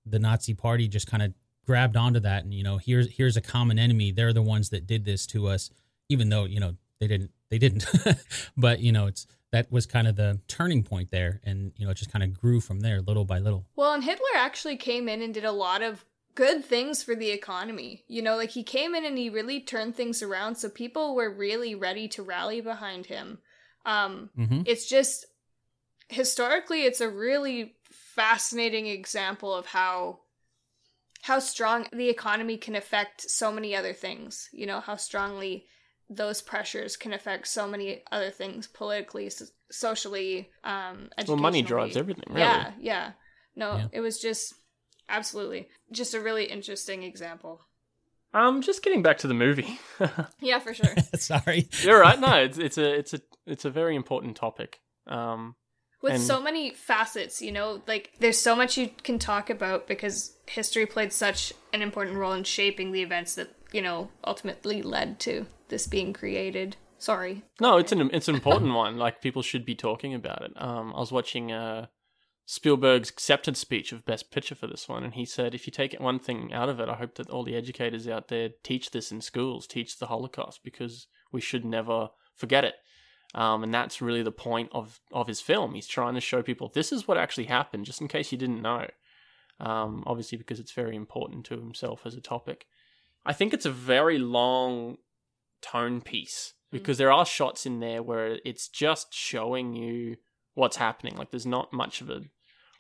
[0.06, 1.34] the Nazi Party just kind of
[1.66, 4.12] grabbed onto that, and you know, here's here's a common enemy.
[4.12, 5.70] They're the ones that did this to us,
[6.10, 7.86] even though you know they didn't they didn't,
[8.58, 11.92] but you know it's that was kind of the turning point there and you know
[11.92, 15.08] it just kind of grew from there little by little Well, and Hitler actually came
[15.08, 16.04] in and did a lot of
[16.36, 18.04] good things for the economy.
[18.08, 21.32] You know, like he came in and he really turned things around, so people were
[21.32, 23.38] really ready to rally behind him.
[23.86, 24.62] Um, mm-hmm.
[24.66, 25.26] it's just
[26.10, 30.20] historically, it's a really fascinating example of how
[31.22, 34.50] how strong the economy can affect so many other things.
[34.52, 35.68] You know, how strongly
[36.10, 41.66] those pressures can affect so many other things politically, so- socially, um, Well, money educationally.
[41.66, 42.42] drives everything, really.
[42.42, 43.12] Yeah, yeah.
[43.56, 43.88] No, Yeah.
[43.94, 44.54] it was just
[45.10, 47.62] absolutely just a really interesting example.
[48.34, 49.80] Um, just getting back to the movie.
[50.40, 50.96] Yeah, for sure.
[51.16, 52.20] sorry You're right.
[52.20, 54.80] No, it's it's a it's a it's a very important topic.
[55.08, 55.56] Um,
[56.02, 59.88] With And- so many facets, you know, like there's so much you can talk about
[59.88, 64.82] because history played such an important role in shaping the events that, you know, ultimately
[64.82, 66.78] led to this being created.
[66.98, 67.44] Sorry.
[67.60, 68.98] no, it's an it's an important one.
[68.98, 70.52] Like people should be talking about it.
[70.56, 71.88] Um, I was watching uh
[72.46, 75.94] Spielberg's acceptance speech of Best Picture for this one, and he said, if you take
[76.00, 79.12] one thing out of it, I hope that all the educators out there teach this
[79.12, 82.76] in schools, teach the Holocaust, because we should never forget it.
[83.34, 85.74] Um, and that's really the point of, of his film.
[85.74, 88.62] He's trying to show people this is what actually happened, just in case you didn't
[88.62, 88.88] know.
[89.60, 92.66] Um, obviously, because it's very important to himself as a topic.
[93.26, 94.98] I think it's a very long
[95.62, 100.18] tone piece because there are shots in there where it's just showing you
[100.56, 101.16] what's happening.
[101.16, 102.22] Like there's not much of a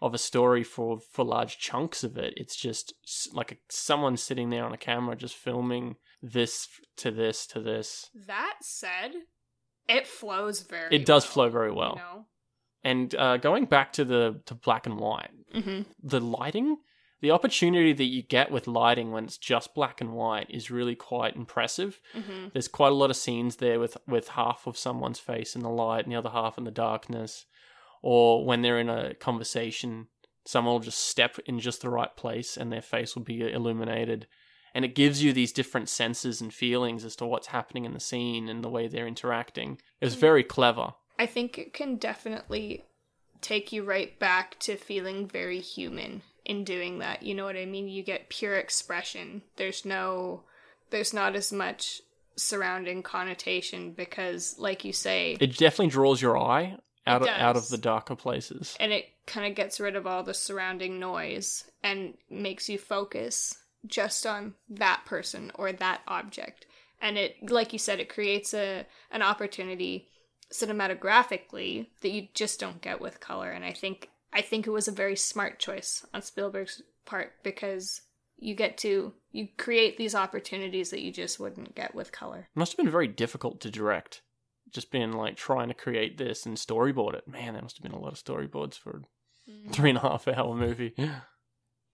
[0.01, 2.34] of a story for for large chunks of it.
[2.36, 2.93] It's just
[3.34, 8.10] like a, someone sitting there on a camera just filming this to this to this.
[8.27, 9.12] That said,
[9.88, 11.93] it flows very It does well, flow very well.
[11.95, 12.25] You know?
[12.84, 15.84] And uh, going back to the to black and white, mm-hmm.
[16.01, 16.77] the lighting,
[17.23, 20.93] the opportunity that you get with lighting when it's just black and white is really
[20.93, 22.01] quite impressive.
[22.13, 22.49] Mm-hmm.
[22.51, 25.69] There's quite a lot of scenes there with with half of someone's face in the
[25.69, 27.45] light and the other half in the darkness,
[28.01, 30.07] or when they're in a conversation,
[30.45, 34.27] someone will just step in just the right place and their face will be illuminated,
[34.75, 38.01] and it gives you these different senses and feelings as to what's happening in the
[38.01, 39.79] scene and the way they're interacting.
[40.01, 40.95] It's very clever.
[41.17, 42.83] I think it can definitely
[43.39, 47.23] take you right back to feeling very human in doing that.
[47.23, 47.88] You know what I mean?
[47.88, 49.41] You get pure expression.
[49.56, 50.43] There's no
[50.89, 52.01] there's not as much
[52.36, 57.67] surrounding connotation because like you say It definitely draws your eye out of, out of
[57.69, 58.75] the darker places.
[58.79, 63.58] and it kind of gets rid of all the surrounding noise and makes you focus
[63.86, 66.65] just on that person or that object
[67.01, 70.08] and it like you said it creates a an opportunity
[70.51, 74.87] cinematographically that you just don't get with color and i think i think it was
[74.87, 78.01] a very smart choice on spielberg's part because
[78.37, 82.59] you get to you create these opportunities that you just wouldn't get with color It
[82.59, 84.21] must have been very difficult to direct
[84.71, 87.27] just being like trying to create this and storyboard it.
[87.27, 89.03] Man, there must have been a lot of storyboards for
[89.47, 89.71] Mm.
[89.73, 90.93] three and a half hour movie.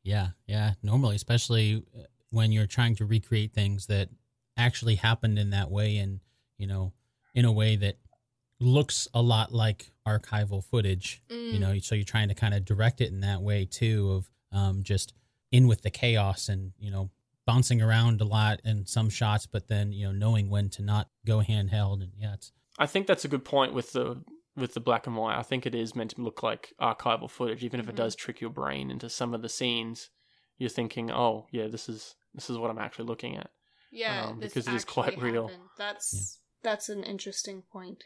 [0.03, 0.73] Yeah, yeah.
[0.81, 4.09] Normally, especially uh, when you're trying to recreate things that
[4.55, 6.19] actually happened in that way, and
[6.57, 6.93] you know,
[7.33, 7.97] in a way that
[8.59, 11.21] looks a lot like archival footage.
[11.29, 11.53] Mm.
[11.53, 14.29] You know, so you're trying to kind of direct it in that way too, of
[14.57, 15.13] um, just
[15.51, 17.09] in with the chaos and you know
[17.45, 21.09] bouncing around a lot in some shots, but then you know knowing when to not
[21.25, 22.01] go handheld.
[22.03, 24.23] And yeah, it's I think that's a good point with the
[24.55, 25.37] with the black and white.
[25.37, 27.97] I think it is meant to look like archival footage, even if it Mhm.
[27.97, 30.09] does trick your brain into some of the scenes.
[30.57, 33.49] You're thinking, oh yeah, this is this is what I'm actually looking at.
[33.91, 35.47] yeah, um, because it is quite actually real.
[35.47, 35.69] happened.
[35.77, 38.03] That's that's an interesting point.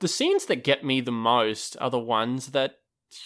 [0.00, 2.76] The scenes that get me the most are the ones that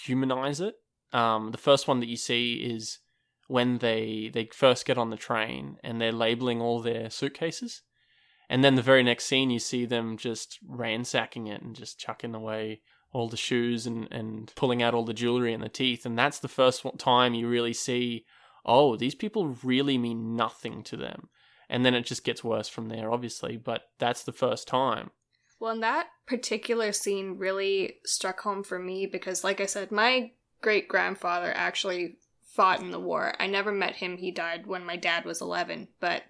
[0.05, 0.75] humanize it.
[1.13, 2.99] Um, the first one that you see is
[3.47, 7.83] when they they first get on the train and they're labeling all their suitcases,
[8.49, 12.35] and then the very next scene you see them just ransacking it and just chucking
[12.35, 12.81] away
[13.13, 16.41] all the shoes and and pulling out all the jewelry and the teeth, and that's
[16.41, 18.25] the first time you really see,
[18.65, 21.29] oh, these people really mean nothing to them,
[21.69, 25.11] and then it just gets worse from there, obviously, but that's the first time.
[25.65, 30.33] Well, and that particular scene really struck home for me because, like I said, my
[30.61, 33.33] great grandfather actually fought in the war.
[33.41, 34.19] I never met him.
[34.19, 35.89] He died when my dad was 11.
[36.01, 36.25] But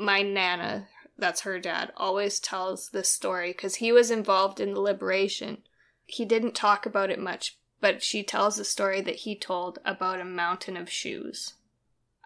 [0.00, 4.80] my Nana, that's her dad, always tells this story because he was involved in the
[4.80, 5.58] liberation.
[6.04, 10.18] He didn't talk about it much, but she tells a story that he told about
[10.20, 11.54] a mountain of shoes.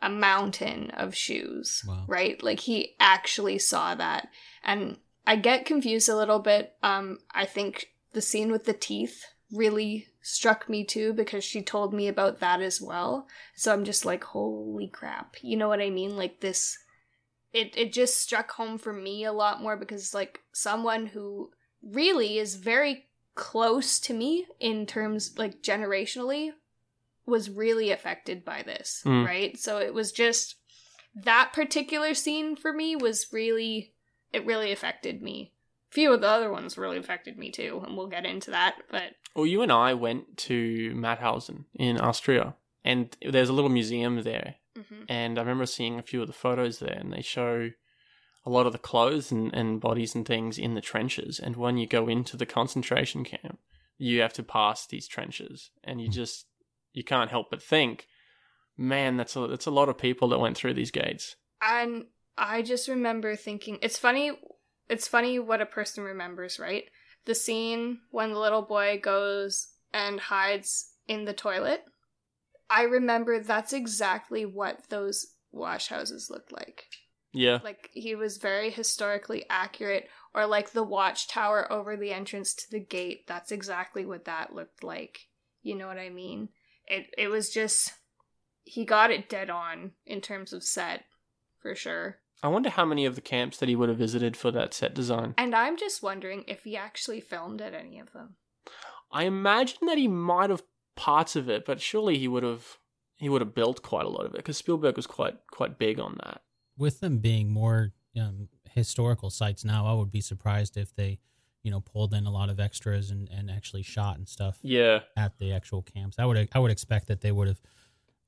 [0.00, 2.06] A mountain of shoes, Wow.
[2.08, 2.42] right?
[2.42, 4.30] Like he actually saw that.
[4.64, 4.96] And
[5.30, 6.74] I get confused a little bit.
[6.82, 11.94] Um, I think the scene with the teeth really struck me too because she told
[11.94, 13.28] me about that as well.
[13.54, 15.36] So I'm just like, holy crap.
[15.42, 16.16] You know what I mean?
[16.16, 16.76] Like this
[17.52, 21.50] it it just struck home for me a lot more because like someone who
[21.82, 26.50] really is very close to me in terms like generationally
[27.26, 29.26] was really affected by this, Mm.
[29.26, 29.58] right?
[29.58, 30.56] So it was just
[31.14, 33.94] that particular scene for me was really
[34.32, 35.52] it really affected me.
[35.90, 38.76] A few of the other ones really affected me too, and we'll get into that.
[38.90, 44.22] But Well, you and I went to Mauthausen in Austria, and there's a little museum
[44.22, 44.56] there.
[44.76, 45.04] mhm.
[45.08, 47.70] And I remember seeing a few of the photos there, and they show
[48.46, 51.38] a lot of the clothes and, and bodies and things in the trenches.
[51.40, 53.58] And when you go into the concentration camp,
[53.98, 56.12] you have to pass these trenches, and you Hmm.
[56.12, 56.46] just
[56.92, 58.06] you can't help but think,
[58.76, 61.36] man, that's a that's a lot of people that went through these gates.
[61.62, 64.32] and I just remember thinking it's funny
[64.88, 66.84] it's funny what a person remembers, right?
[67.24, 71.84] The scene when the little boy goes and hides in the toilet.
[72.68, 76.86] I remember that's exactly what those wash houses looked like.
[77.32, 82.70] Yeah, Like he was very historically accurate or like the watchtower over the entrance to
[82.70, 83.26] the gate.
[83.28, 85.20] That's exactly what that looked like.
[85.62, 86.48] You know what I mean?
[86.86, 87.92] It it was just
[88.64, 91.04] he got it dead on in terms of set
[91.60, 92.18] for sure.
[92.42, 94.94] I wonder how many of the camps that he would have visited for that set
[94.94, 95.34] design.
[95.36, 98.36] And I'm just wondering if he actually filmed at any of them.
[99.12, 100.62] I imagine that he might have
[100.96, 102.78] parts of it, but surely he would have
[103.16, 105.98] he would have built quite a lot of it because Spielberg was quite quite big
[106.00, 106.42] on that.
[106.78, 111.18] with them being more um, historical sites now, I would be surprised if they,
[111.62, 115.00] you know, pulled in a lot of extras and, and actually shot and stuff Yeah,
[115.16, 116.16] at the actual camps.
[116.18, 117.60] I would I would expect that they would have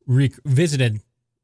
[0.06, 1.00] re- visited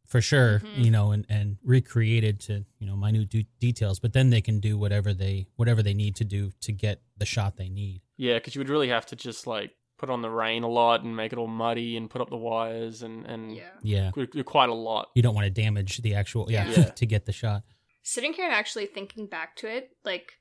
[0.09, 0.85] for sure, Mhm.
[0.85, 4.01] you know, and, and recreated to you know minute de- details.
[4.01, 7.27] But then they can do whatever they whatever they need to do to get the
[7.27, 8.01] shot they need.
[8.17, 11.03] yeah, because you would really have to just like put on the rain a lot
[11.03, 13.71] and make it all muddy and put up the wires and and Yeah.
[13.83, 15.11] Yeah, qu- qu- quite a lot.
[15.15, 16.85] you don't want to damage the actual yeah, Yeah.
[17.01, 17.63] to get the shot.
[18.03, 20.33] Sitting here and actually thinking back to it, like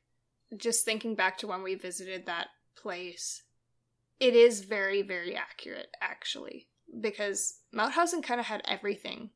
[0.56, 2.48] just thinking back to when we visited that
[2.82, 3.44] place,
[4.20, 6.68] it is very, very accurate actually.
[7.02, 9.32] Because Mauthausen kind of had everything.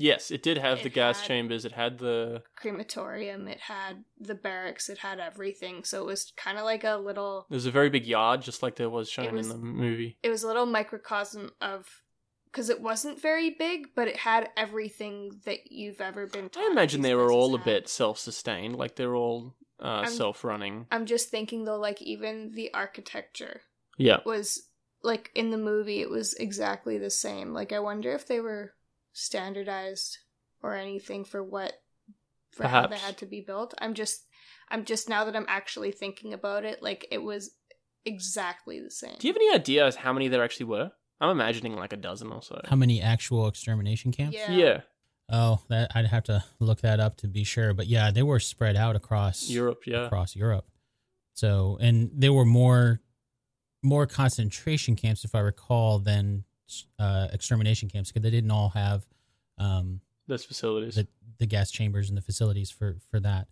[0.00, 1.64] Yes, it did have It the gas chambers.
[1.64, 5.82] It had the crematorium, it had the barracks, it had everything.
[5.82, 8.62] So it was kind of like a little there was a very big yard, just
[8.62, 10.16] like there was shown was- in the movie.
[10.22, 11.86] it was a little microcosm of
[12.46, 16.48] because it wasn't very big, but it had everything that you've ever been.
[16.56, 20.86] I imagine they were all a bit self-sustained, like they're all uh, self-running.
[20.92, 23.62] I'm just thinking though, like even the architecture
[23.96, 24.62] Yeah, was
[25.02, 27.52] like in the movie, it was exactly the same.
[27.52, 28.72] Like I wonder if they were
[29.12, 30.18] standardized
[30.62, 31.74] or anything for what
[32.50, 33.74] for how they had to be built.
[33.78, 34.26] I'm just,
[34.70, 37.52] I'm just now that I'm actually thinking about it, like it was
[38.04, 39.14] exactly the same.
[39.18, 40.90] Do you have any idea as how many there actually were?
[41.20, 42.60] I'm imagining like a dozen or so.
[42.64, 44.36] How many actual extermination camps?
[44.36, 44.50] Yeah.
[44.52, 44.80] Yeah,
[45.30, 47.74] Oh, that I'd have to look that up to be sure.
[47.74, 49.82] But yeah, they were spread out across Europe.
[49.86, 50.66] Yeah, across Europe.
[51.34, 53.00] So, and there were more
[53.82, 56.44] more concentration camps, if I recall, than
[56.98, 59.06] uh, extermination camps because they didn't all have
[59.58, 60.94] um, Those facilities.
[60.96, 61.06] the,
[61.38, 63.48] the gas chambers and the facilities for for that.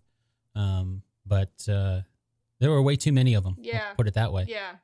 [0.55, 2.01] Um, but uh,
[2.59, 3.55] there were way too many of them.
[3.59, 3.93] I'll Yeah.
[3.93, 4.45] put it that way.
[4.47, 4.75] Yeah,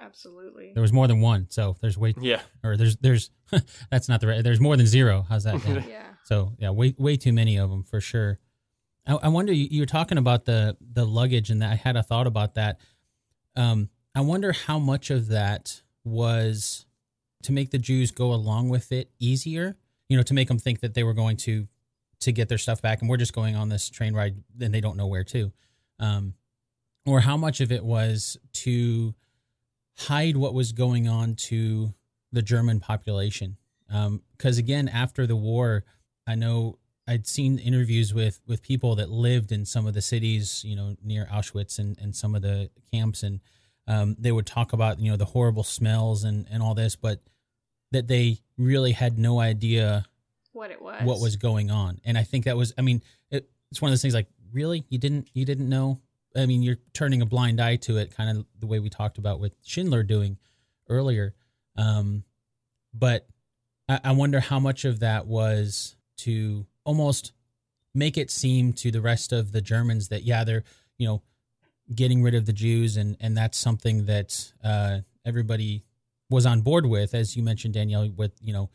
[0.00, 0.72] absolutely.
[0.74, 2.42] There was more than one, so there's way yeah.
[2.62, 3.30] or there's there's
[3.90, 4.42] that's not the right.
[4.44, 5.24] There's more than zero.
[5.28, 5.56] How's that?
[5.88, 6.02] Yeah.
[6.24, 8.38] So yeah, way way too many of them for sure.
[9.06, 9.52] I, I wonder.
[9.52, 12.54] You, you were talking about the the luggage, and that I had a thought about
[12.54, 12.80] that.
[13.54, 16.85] Um, I wonder how much of that was
[17.46, 19.76] to make the Jews go along with it easier.
[20.08, 21.66] You know, to make them think that they were going to
[22.20, 24.80] to get their stuff back, and we're just going on this train ride, and they
[24.80, 25.52] don't know where to.
[25.98, 26.34] Um,
[27.04, 29.14] or how much of it was to
[29.96, 31.94] hide what was going on to
[32.32, 33.56] the German population.
[34.36, 35.84] Because again, after the war,
[36.26, 40.64] I know I'd seen interviews with with people that lived in some of the cities,
[40.64, 43.40] you know, near Auschwitz and, and some of the camps, and
[43.86, 47.20] um, they would talk about you know the horrible smells and and all this, but
[47.96, 50.04] that they really had no idea
[50.52, 51.02] What it was.
[51.02, 52.00] what was going on.
[52.04, 54.84] And I think that was, I mean, it, it's one of those things like, really,
[54.88, 56.00] you didn't, you didn't know.
[56.36, 59.18] I mean, you're turning a blind eye to it, kind of the way we talked
[59.18, 60.36] about with Schindler doing
[60.88, 61.34] earlier.
[61.76, 62.24] Um,
[62.92, 63.26] but
[63.88, 67.32] I, I wonder how much of that was to almost
[67.94, 70.64] make it seem to the rest of the Germans that yeah, they're
[70.98, 71.22] you know
[71.94, 75.84] getting rid of the Jews, and and that's something that uh, everybody
[76.30, 78.70] was on board with, as you mentioned, Danielle, with you know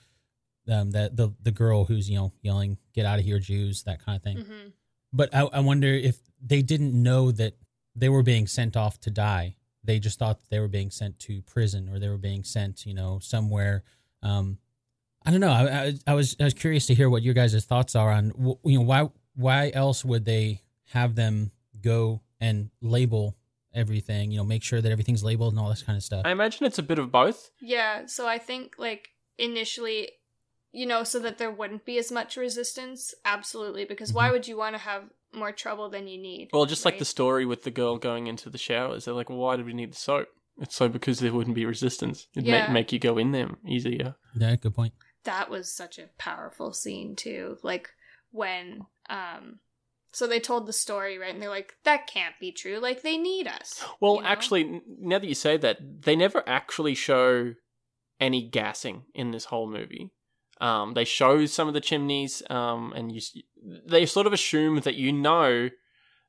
[0.70, 4.04] um, that the the girl who's you know yelling "Get out of here, Jews!" that
[4.06, 4.38] kind of thing.
[4.38, 4.70] hmm
[5.14, 7.54] But I, I wonder if they didn't know that
[7.95, 9.56] they were being sent off to die.
[9.84, 12.86] They just thought that they were being sent to prison or they were being sent,
[12.86, 13.84] you know, somewhere.
[14.22, 14.60] Um,
[15.26, 15.52] I don't know.
[15.52, 18.32] I, I, I was I was curious to hear what your guys' thoughts are on
[18.64, 20.62] you know why why else would they
[20.93, 23.36] have them go and label
[23.74, 24.32] everything?
[24.32, 26.22] You know, make sure that everything's labeled and all this kind of stuff.
[26.26, 27.49] I imagine it's a bit of both.
[27.61, 30.09] Yeah, so I think like initially,
[30.72, 33.13] you know, so that there wouldn't be as much resistance.
[33.26, 34.32] Absolutely, because why Mhm.
[34.32, 36.49] would you want to have more trouble than you need?
[36.53, 39.05] Well, just like the story with the girl going into the showers.
[39.05, 40.28] They're like, well, why do we need the soap?
[40.59, 42.28] It's so because there wouldn't be resistance.
[42.36, 42.61] It'd Yeah.
[42.67, 44.15] make, make you go in them easier.
[44.36, 44.93] yeah, good point.
[45.24, 47.57] that was such a powerful scene too.
[47.61, 47.89] Like
[48.32, 49.59] when um
[50.12, 51.34] so they told the story, right?
[51.34, 52.80] And they're like, that can't be true.
[52.80, 53.84] Like they need us.
[53.99, 54.28] Well, you know?
[54.28, 57.53] actually, now that you say that, they never actually show
[58.20, 60.12] any gassing in this whole movie.
[60.59, 63.22] Um, they show some of the chimneys, um, and you,
[63.88, 65.70] they sort of assume that you know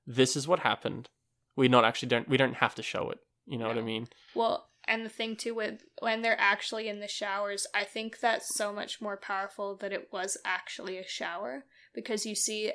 [0.07, 1.11] this is what happened.
[1.55, 3.19] We not actually don't we don't have to show it.
[3.47, 4.09] You know what I mean?
[4.35, 8.57] Well, and the thing too with when they're actually in the showers, I think that's
[8.57, 12.73] so much more powerful that it was actually a shower because you see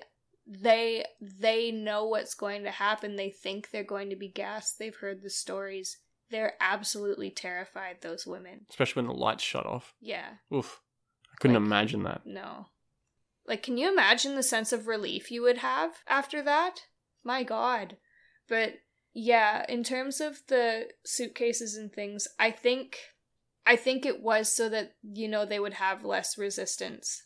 [0.48, 3.16] they they know what's going to happen.
[3.16, 4.80] They think they're going to be gassed.
[4.80, 5.98] They've heard the stories.
[6.30, 8.66] They're absolutely terrified those women.
[8.70, 9.94] Especially when the lights shut off.
[10.02, 10.36] Yeah.
[10.54, 10.82] Oof,
[11.32, 12.26] I couldn't Like- imagine that.
[12.26, 12.68] No.
[13.46, 16.82] Like, can you imagine the sense of relief you would have after that?
[17.24, 17.98] My god.
[18.50, 18.76] But
[19.14, 22.98] yeah, in terms of the suitcases and things, I think
[23.66, 27.24] I think it was so that, you know, they would have less resistance.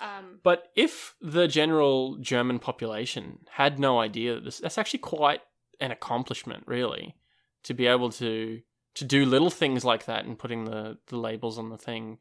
[0.00, 5.42] Um But if the general German population had no idea that this, that's actually quite
[5.80, 7.16] an accomplishment, really,
[7.64, 8.62] to be able to
[8.94, 12.18] to do little things like that and putting the, the labels on the thing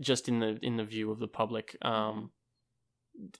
[0.00, 1.76] just in the in the view of the public.
[1.82, 2.30] Um,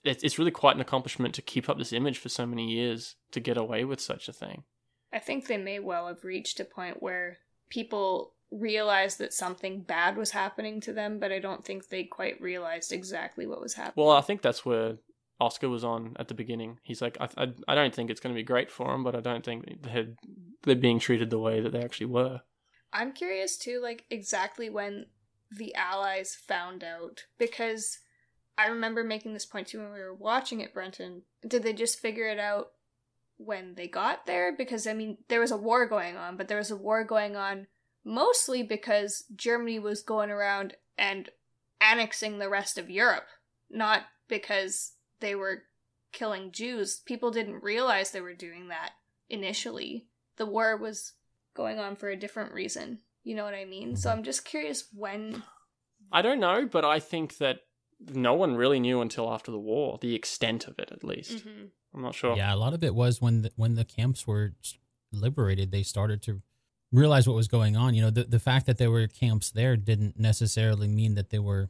[0.03, 3.15] it's it's really quite an accomplishment to keep up this image for so many years
[3.31, 4.63] to get away with such a thing.
[5.11, 7.37] I think they may well have reached a point where
[7.69, 12.39] people realized that something bad was happening to them, but I don't think they quite
[12.41, 14.05] realized exactly what was happening.
[14.05, 14.97] Well, I think that's where
[15.39, 16.79] Oskar was on at the beginning.
[16.83, 19.15] He's like, I I, I don't think it's going to be great for them, but
[19.15, 20.07] I don't think they're
[20.63, 22.41] they're being treated the way that they actually were.
[22.91, 25.07] I'm curious too, like exactly when
[25.51, 27.99] the Allies found out because
[28.57, 31.23] I remember making this point too when we were watching it, Brenton.
[31.47, 32.71] Did they just figure it out
[33.37, 34.55] when they got there?
[34.55, 37.35] Because I mean, there was a war going on, but there was a war going
[37.35, 37.67] on
[38.03, 41.29] mostly because Germany was going around and
[41.81, 43.25] annexing the rest of Europe,
[43.69, 45.63] not because they were
[46.11, 47.01] killing Jews.
[47.05, 48.91] People didn't realize they were doing that
[49.29, 50.07] initially.
[50.37, 51.13] The war was
[51.53, 52.99] going on for a different reason.
[53.23, 53.95] You know what I mean?
[53.95, 55.43] So I'm just curious when.
[56.11, 57.59] I don't know, but I think that
[57.99, 60.89] no one really knew until after the war the extent of it.
[60.91, 61.69] At least Mhm.
[61.93, 62.35] I'm not sure.
[62.35, 64.53] Yeah, a lot of it was when the, when the camps were
[65.11, 66.41] liberated, they started to
[66.93, 67.93] realize what was going on.
[67.95, 71.39] You know, the the fact that there were camps there didn't necessarily mean that they
[71.39, 71.69] were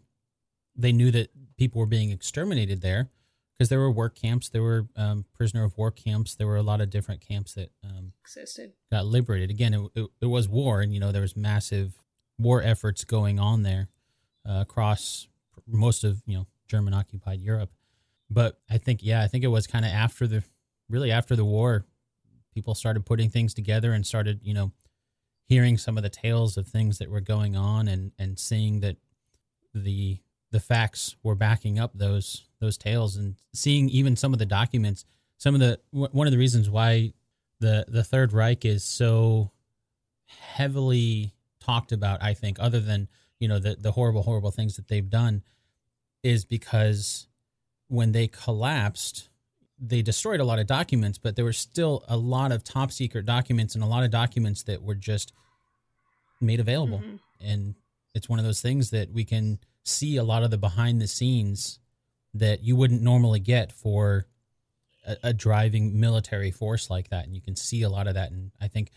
[0.76, 3.09] they knew that people were being exterminated there
[3.57, 6.63] because there were work camps, there were um, prisoner of war camps, there were a
[6.63, 8.74] lot of different camps that um, existed.
[8.91, 9.49] got liberated.
[9.49, 11.93] Again, it, it, it was war, and you know there was massive
[12.38, 13.89] war efforts going on there
[14.47, 15.28] uh, across
[15.65, 17.71] most of you know German occupied Europe.
[18.30, 20.43] But I think yeah, I think it was kind of after the
[20.89, 21.86] really after the war,
[22.53, 24.71] people started putting things together and started you know
[25.48, 28.98] hearing some of the tales of things that were going on and and seeing that
[29.74, 30.20] the
[30.52, 35.06] the facts were backing up those those tales and seeing even some of the documents
[35.38, 37.12] some of the one of the reasons why
[37.60, 39.52] the the third reich is so
[40.26, 43.08] heavily talked about i think other than
[43.39, 45.41] you know the the horrible horrible things that they've done
[46.24, 47.28] is because
[47.88, 49.30] when they collapsed
[49.80, 53.26] they destroyed a lot of documents but there were still a lot of top secret
[53.26, 55.34] documents and a lot of documents that were just
[56.39, 57.19] made available Mhm.
[57.41, 57.76] and
[58.13, 61.07] it's one of those things that we can see a lot of the behind the
[61.07, 61.80] scenes
[62.34, 64.28] that you wouldn't normally get for
[65.05, 68.32] a, a driving military force like that and you can see a lot of that
[68.32, 68.91] and i think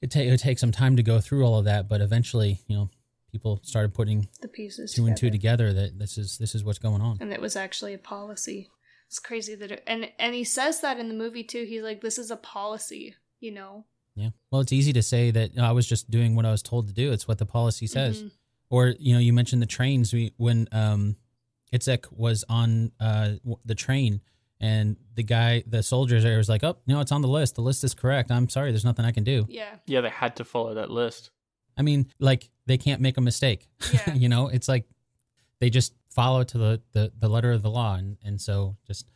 [0.00, 2.60] it, ta- it would take some time to go through all of that but eventually
[2.68, 2.90] you know
[3.32, 5.68] people started putting The pieces two and two together.
[5.68, 8.70] together that this is this is what's going on and it was actually a policy.
[9.08, 11.64] It's crazy that it, and and he says that in the movie too.
[11.64, 13.84] He's like, "This is a policy," you know.
[14.18, 16.62] yeah well it's easy to say that "Oh, i was just doing what i was
[16.62, 18.30] told to do it's what the policy says Mhm.
[18.70, 21.16] or you know you mentioned the trains we when um
[21.70, 23.32] Itzhak was on uh
[23.66, 24.22] the train
[24.58, 27.60] and the guy the soldiers there was like oh no it's on the list the
[27.60, 30.44] list is correct i'm sorry there's nothing i can do Yeah, Yeah, they had to
[30.44, 31.30] follow that list.
[31.76, 34.14] i mean like they can't make a mistake Yeah.
[34.22, 34.84] you know it's like
[35.60, 37.94] they just follow to the, the the letter of the law.
[37.94, 39.06] And and so just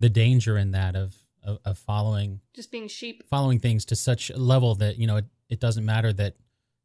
[0.00, 3.22] the danger in that of of, of following just being sheep.
[3.30, 6.34] following things to such a level that you know it, it doesn't matter that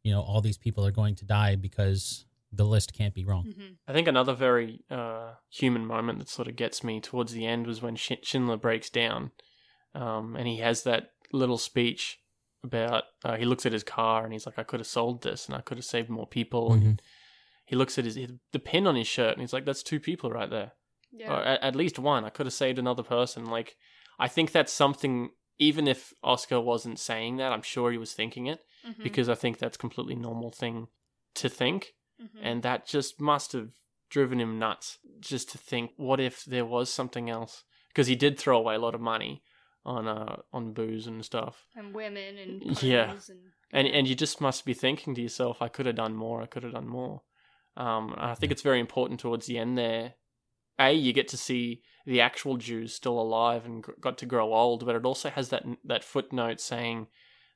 [0.04, 3.46] you know all these people are going to die because the list can't be wrong.
[3.58, 7.46] Hmm I think another very uh, human moment that sort of gets me towards the
[7.46, 9.32] end was when Sch- Schindler breaks down,
[9.94, 12.20] um, and he has that little speech
[12.64, 15.48] about uh, he looks at his car and he's like, "I could have sold this
[15.48, 17.02] and I could have saved more people." And
[17.66, 20.00] he looks at his, his the pin on his shirt and he's like, "That's two
[20.00, 20.74] people right there,
[21.12, 22.26] Yeah, or at, at least one.
[22.26, 23.76] I could have saved another person." Like,
[24.20, 25.30] I think that's something.
[25.60, 29.04] Even if Oskar wasn't saying that, I'm sure he was thinking it Mhm.
[29.04, 30.88] because I think that's a completely normal thing
[31.36, 32.40] to think Mhm.
[32.42, 33.70] and that just must have
[34.10, 38.38] driven him nuts just to think what if there was something else because he did
[38.38, 39.42] throw away a lot of money
[39.86, 43.12] on uh on booze and stuff and women and Yeah.
[43.12, 43.40] and
[43.72, 46.46] and and you just must be thinking to yourself i could have done more i
[46.46, 47.24] could have done more
[47.78, 50.14] um and i think it's very important towards the end there.
[50.80, 54.86] A you get to see the actual jews still alive and got to grow old
[54.86, 57.08] but it also has that that footnote saying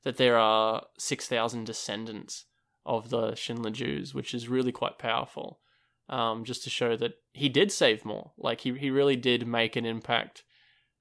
[0.04, 2.46] that there are 6000 descendants
[2.86, 5.60] of the schindler jews which is really quite powerful
[6.08, 8.32] um just to show that he did save more.
[8.36, 10.42] Like he he really did make an impact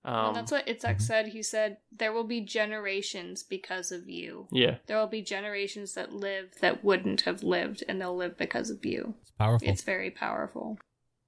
[0.06, 1.02] um and that's what Itzhak Mhm.
[1.02, 1.28] said.
[1.28, 4.48] He said, "There will be generations because of you.
[4.52, 8.70] yeah There will be generations that live that wouldn't have lived, and they'll live because
[8.70, 10.80] of you." it's powerful It's very powerful.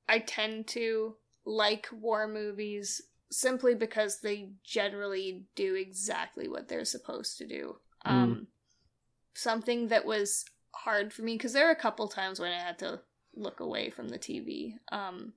[0.08, 3.02] I tend to like war movies
[3.32, 7.80] simply because they generally do exactly what they're supposed to do.
[8.06, 8.12] Mm.
[8.12, 8.48] Um,
[9.36, 12.80] something that was hard for me because there were a couple times when I had
[12.80, 13.02] to
[13.36, 14.76] look away from the TV.
[14.92, 15.34] Um,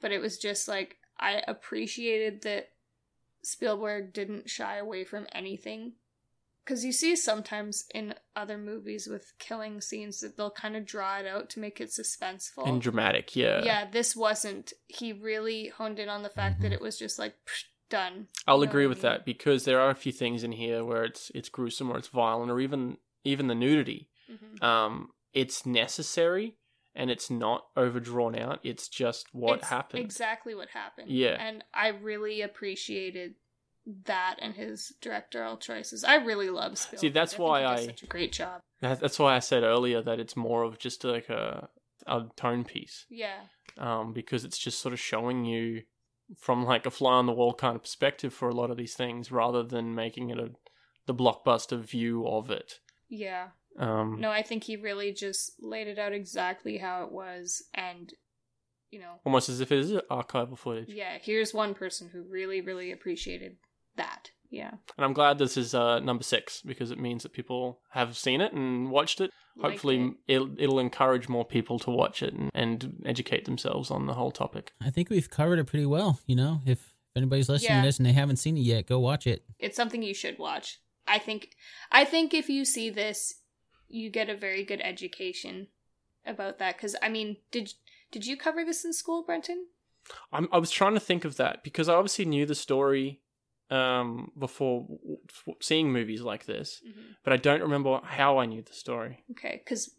[0.00, 2.70] but it was just like I appreciated that
[3.42, 5.92] Spielberg didn't shy away from anything.
[6.64, 11.18] Because you see sometimes in other movies with killing scenes that they'll kind of draw
[11.18, 12.68] it out to make it suspenseful.
[12.68, 14.72] and dramatic yeah yeah, this wasn't.
[14.86, 16.74] He really honed in on the fact that Mhm.
[16.74, 18.28] it was just like psh, done.
[18.46, 19.12] I'll You know agree what I with mean?
[19.12, 22.08] that because there are a few things in here where it's it's gruesome or it's
[22.08, 24.08] violent or even even the nudity.
[24.30, 24.62] Mhm.
[24.62, 26.54] Um, it's necessary
[26.94, 28.60] and it's not overdrawn out.
[28.62, 30.02] It's just what It's happened.
[30.04, 31.10] Exactly what happened.
[31.10, 31.36] Yeah.
[31.40, 33.34] And I really appreciated
[34.04, 36.04] that and his directorial choices.
[36.04, 37.00] I really love Spielberg.
[37.00, 38.60] See, that's I why I- such a great job.
[38.80, 41.68] That's why I said earlier that it's more of just like a
[42.06, 43.06] a tone piece.
[43.08, 43.42] Yeah.
[43.78, 45.82] Um, because it's just sort of showing you
[46.36, 48.94] from like a fly on the wall kind of perspective for a lot of these
[48.94, 50.50] things, rather than making it a
[51.06, 52.80] the blockbuster view of it.
[53.08, 53.48] Yeah.
[53.78, 58.12] Um, No, I think he really just laid it out exactly how it was and
[58.90, 60.90] you know, almost as if it is archival footage.
[60.90, 63.56] yeah, here's one person who really really appreciated
[63.96, 64.30] that.
[64.50, 64.72] Yeah.
[64.98, 68.42] And I'm glad this is uh, number six because it means that people have seen
[68.42, 69.30] it and watched it.
[69.56, 70.34] Liked Hopefully, it.
[70.34, 74.30] it'll, it'll encourage more people to watch it and, and educate themselves on the whole
[74.30, 74.72] topic.
[74.82, 76.20] I think we've covered it pretty well.
[76.26, 77.80] You know, if anybody's listening Yeah.
[77.80, 79.42] to this and they haven't seen it yet, go watch it.
[79.58, 80.78] it's something you should watch.
[81.06, 81.48] I think
[81.90, 83.32] I think if you see this,
[83.92, 85.68] you get a very good education
[86.26, 86.76] about that.
[86.76, 87.74] Because I mean, did
[88.10, 89.66] did you cover this in school, Brenton?
[90.32, 93.20] I'm, I was trying to think of that because I obviously knew the story
[93.70, 94.86] um, before
[95.60, 97.16] seeing movies like this, Mhm.
[97.24, 99.24] but I don't remember how I knew the story.
[99.30, 99.94] Okay, because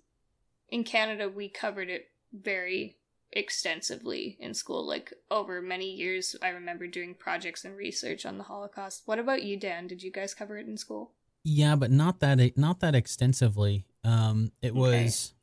[0.69, 2.97] in Canada we covered it very
[3.31, 4.85] extensively in school.
[4.85, 9.03] Like over many years, I remember doing projects and research on the Holocaust.
[9.05, 9.87] What about you, Dan?
[9.87, 11.13] Did you guys cover it in school?
[11.43, 13.85] Yeah, but not that not that extensively.
[14.03, 14.79] Um, it Okay.
[15.05, 15.33] was,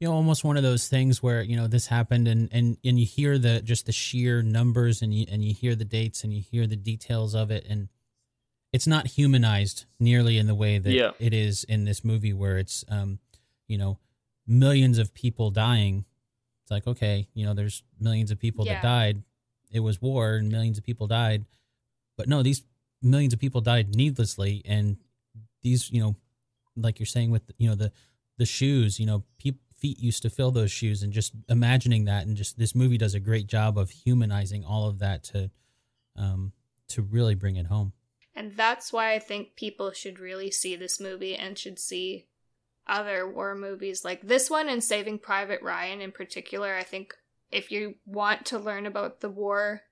[0.00, 2.98] you know, almost one of those things where you know this happened, and and and
[2.98, 6.32] you hear the just the sheer numbers, and you and you hear the dates, and
[6.32, 7.88] you hear the details of it, and
[8.72, 11.10] it's not humanized nearly in the way that Yeah.
[11.18, 13.18] it is in this movie, where it's, um,
[13.66, 13.98] you know,
[14.46, 16.04] millions of people dying.
[16.62, 18.74] It's like okay, you know, there's millions of people Yeah.
[18.74, 19.22] that died.
[19.72, 21.46] It was war, and millions of people died,
[22.16, 22.62] but no, these
[23.02, 24.98] millions of people died needlessly, and
[25.62, 26.16] these you know
[26.76, 27.92] like you're saying with you know the
[28.38, 32.26] the shoes you know pe- feet used to fill those shoes and just imagining that
[32.26, 35.50] and just this movie does a great job of humanizing all of that to
[36.16, 36.52] um
[36.88, 37.92] to really bring it home
[38.34, 42.26] And that's why I think people should really see this movie and should see
[42.86, 46.74] other war movies like this one and Saving Private Ryan in particular.
[46.74, 47.14] I think
[47.50, 49.82] if you want to learn about the war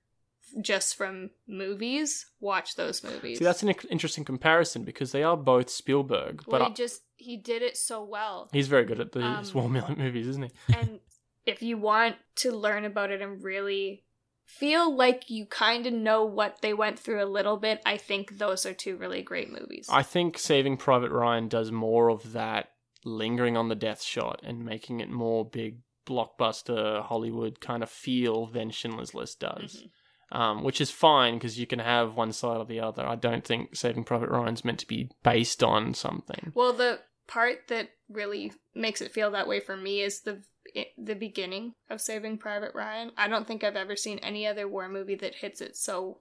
[0.61, 3.39] just from movies, watch those movies.
[3.39, 7.01] See, that's an interesting comparison because they are both Spielberg, but well, I- he just
[7.15, 8.49] he did it so well.
[8.53, 10.51] he's very good at the Um, small movies, isn't he?
[10.75, 10.99] and
[11.45, 14.03] if you want to learn about it and really
[14.45, 18.37] feel like you kind of know what they went through a little bit, I think
[18.37, 19.87] those are two really great movies.
[19.91, 22.71] I think Saving Private Ryan does more of that
[23.03, 28.45] lingering on the death shot and making it more big blockbuster Hollywood kind of feel
[28.47, 29.83] than Schindler's List does.
[29.83, 29.89] Mhm.
[30.29, 33.05] Um, which is fine because you can have one side or the other.
[33.05, 36.51] I don't think Saving Private Ryan's meant to be based on something.
[36.53, 40.41] Well, the part that really makes it feel that way for me is the
[40.97, 43.11] the beginning of Saving Private Ryan.
[43.17, 46.19] I don't think I've ever seen any other war movie that hits it so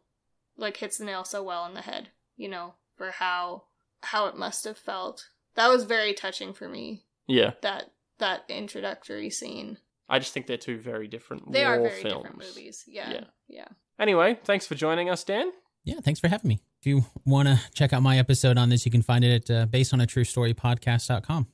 [0.57, 3.65] like hits the nail so well on the head, you know, for how
[4.03, 5.31] how it must have felt.
[5.57, 7.03] That was very touching for me.
[7.27, 9.79] Yeah, That that introductory scene.
[10.09, 12.23] I just think they're two very different They war are very films.
[12.23, 12.85] different movies.
[12.87, 13.11] Yeah.
[13.13, 13.25] Yeah.
[13.49, 13.69] Yeah.
[13.99, 15.51] Anyway, thanks for joining us, Dan.
[15.85, 18.85] yeah thanks for having me if you want to check out my episode on this
[18.85, 21.47] you can find it at uh, based on a true story podcast.com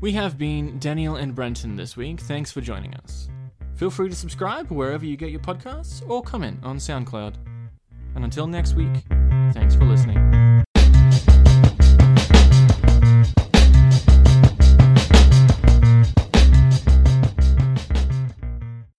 [0.00, 2.20] We have been Daniel and Brenton this week.
[2.20, 3.30] Thanks for joining us.
[3.74, 7.36] Feel free to subscribe wherever you get your podcasts or comment on SoundCloud.
[8.14, 8.92] And until next week,
[9.54, 10.43] thanks for listening.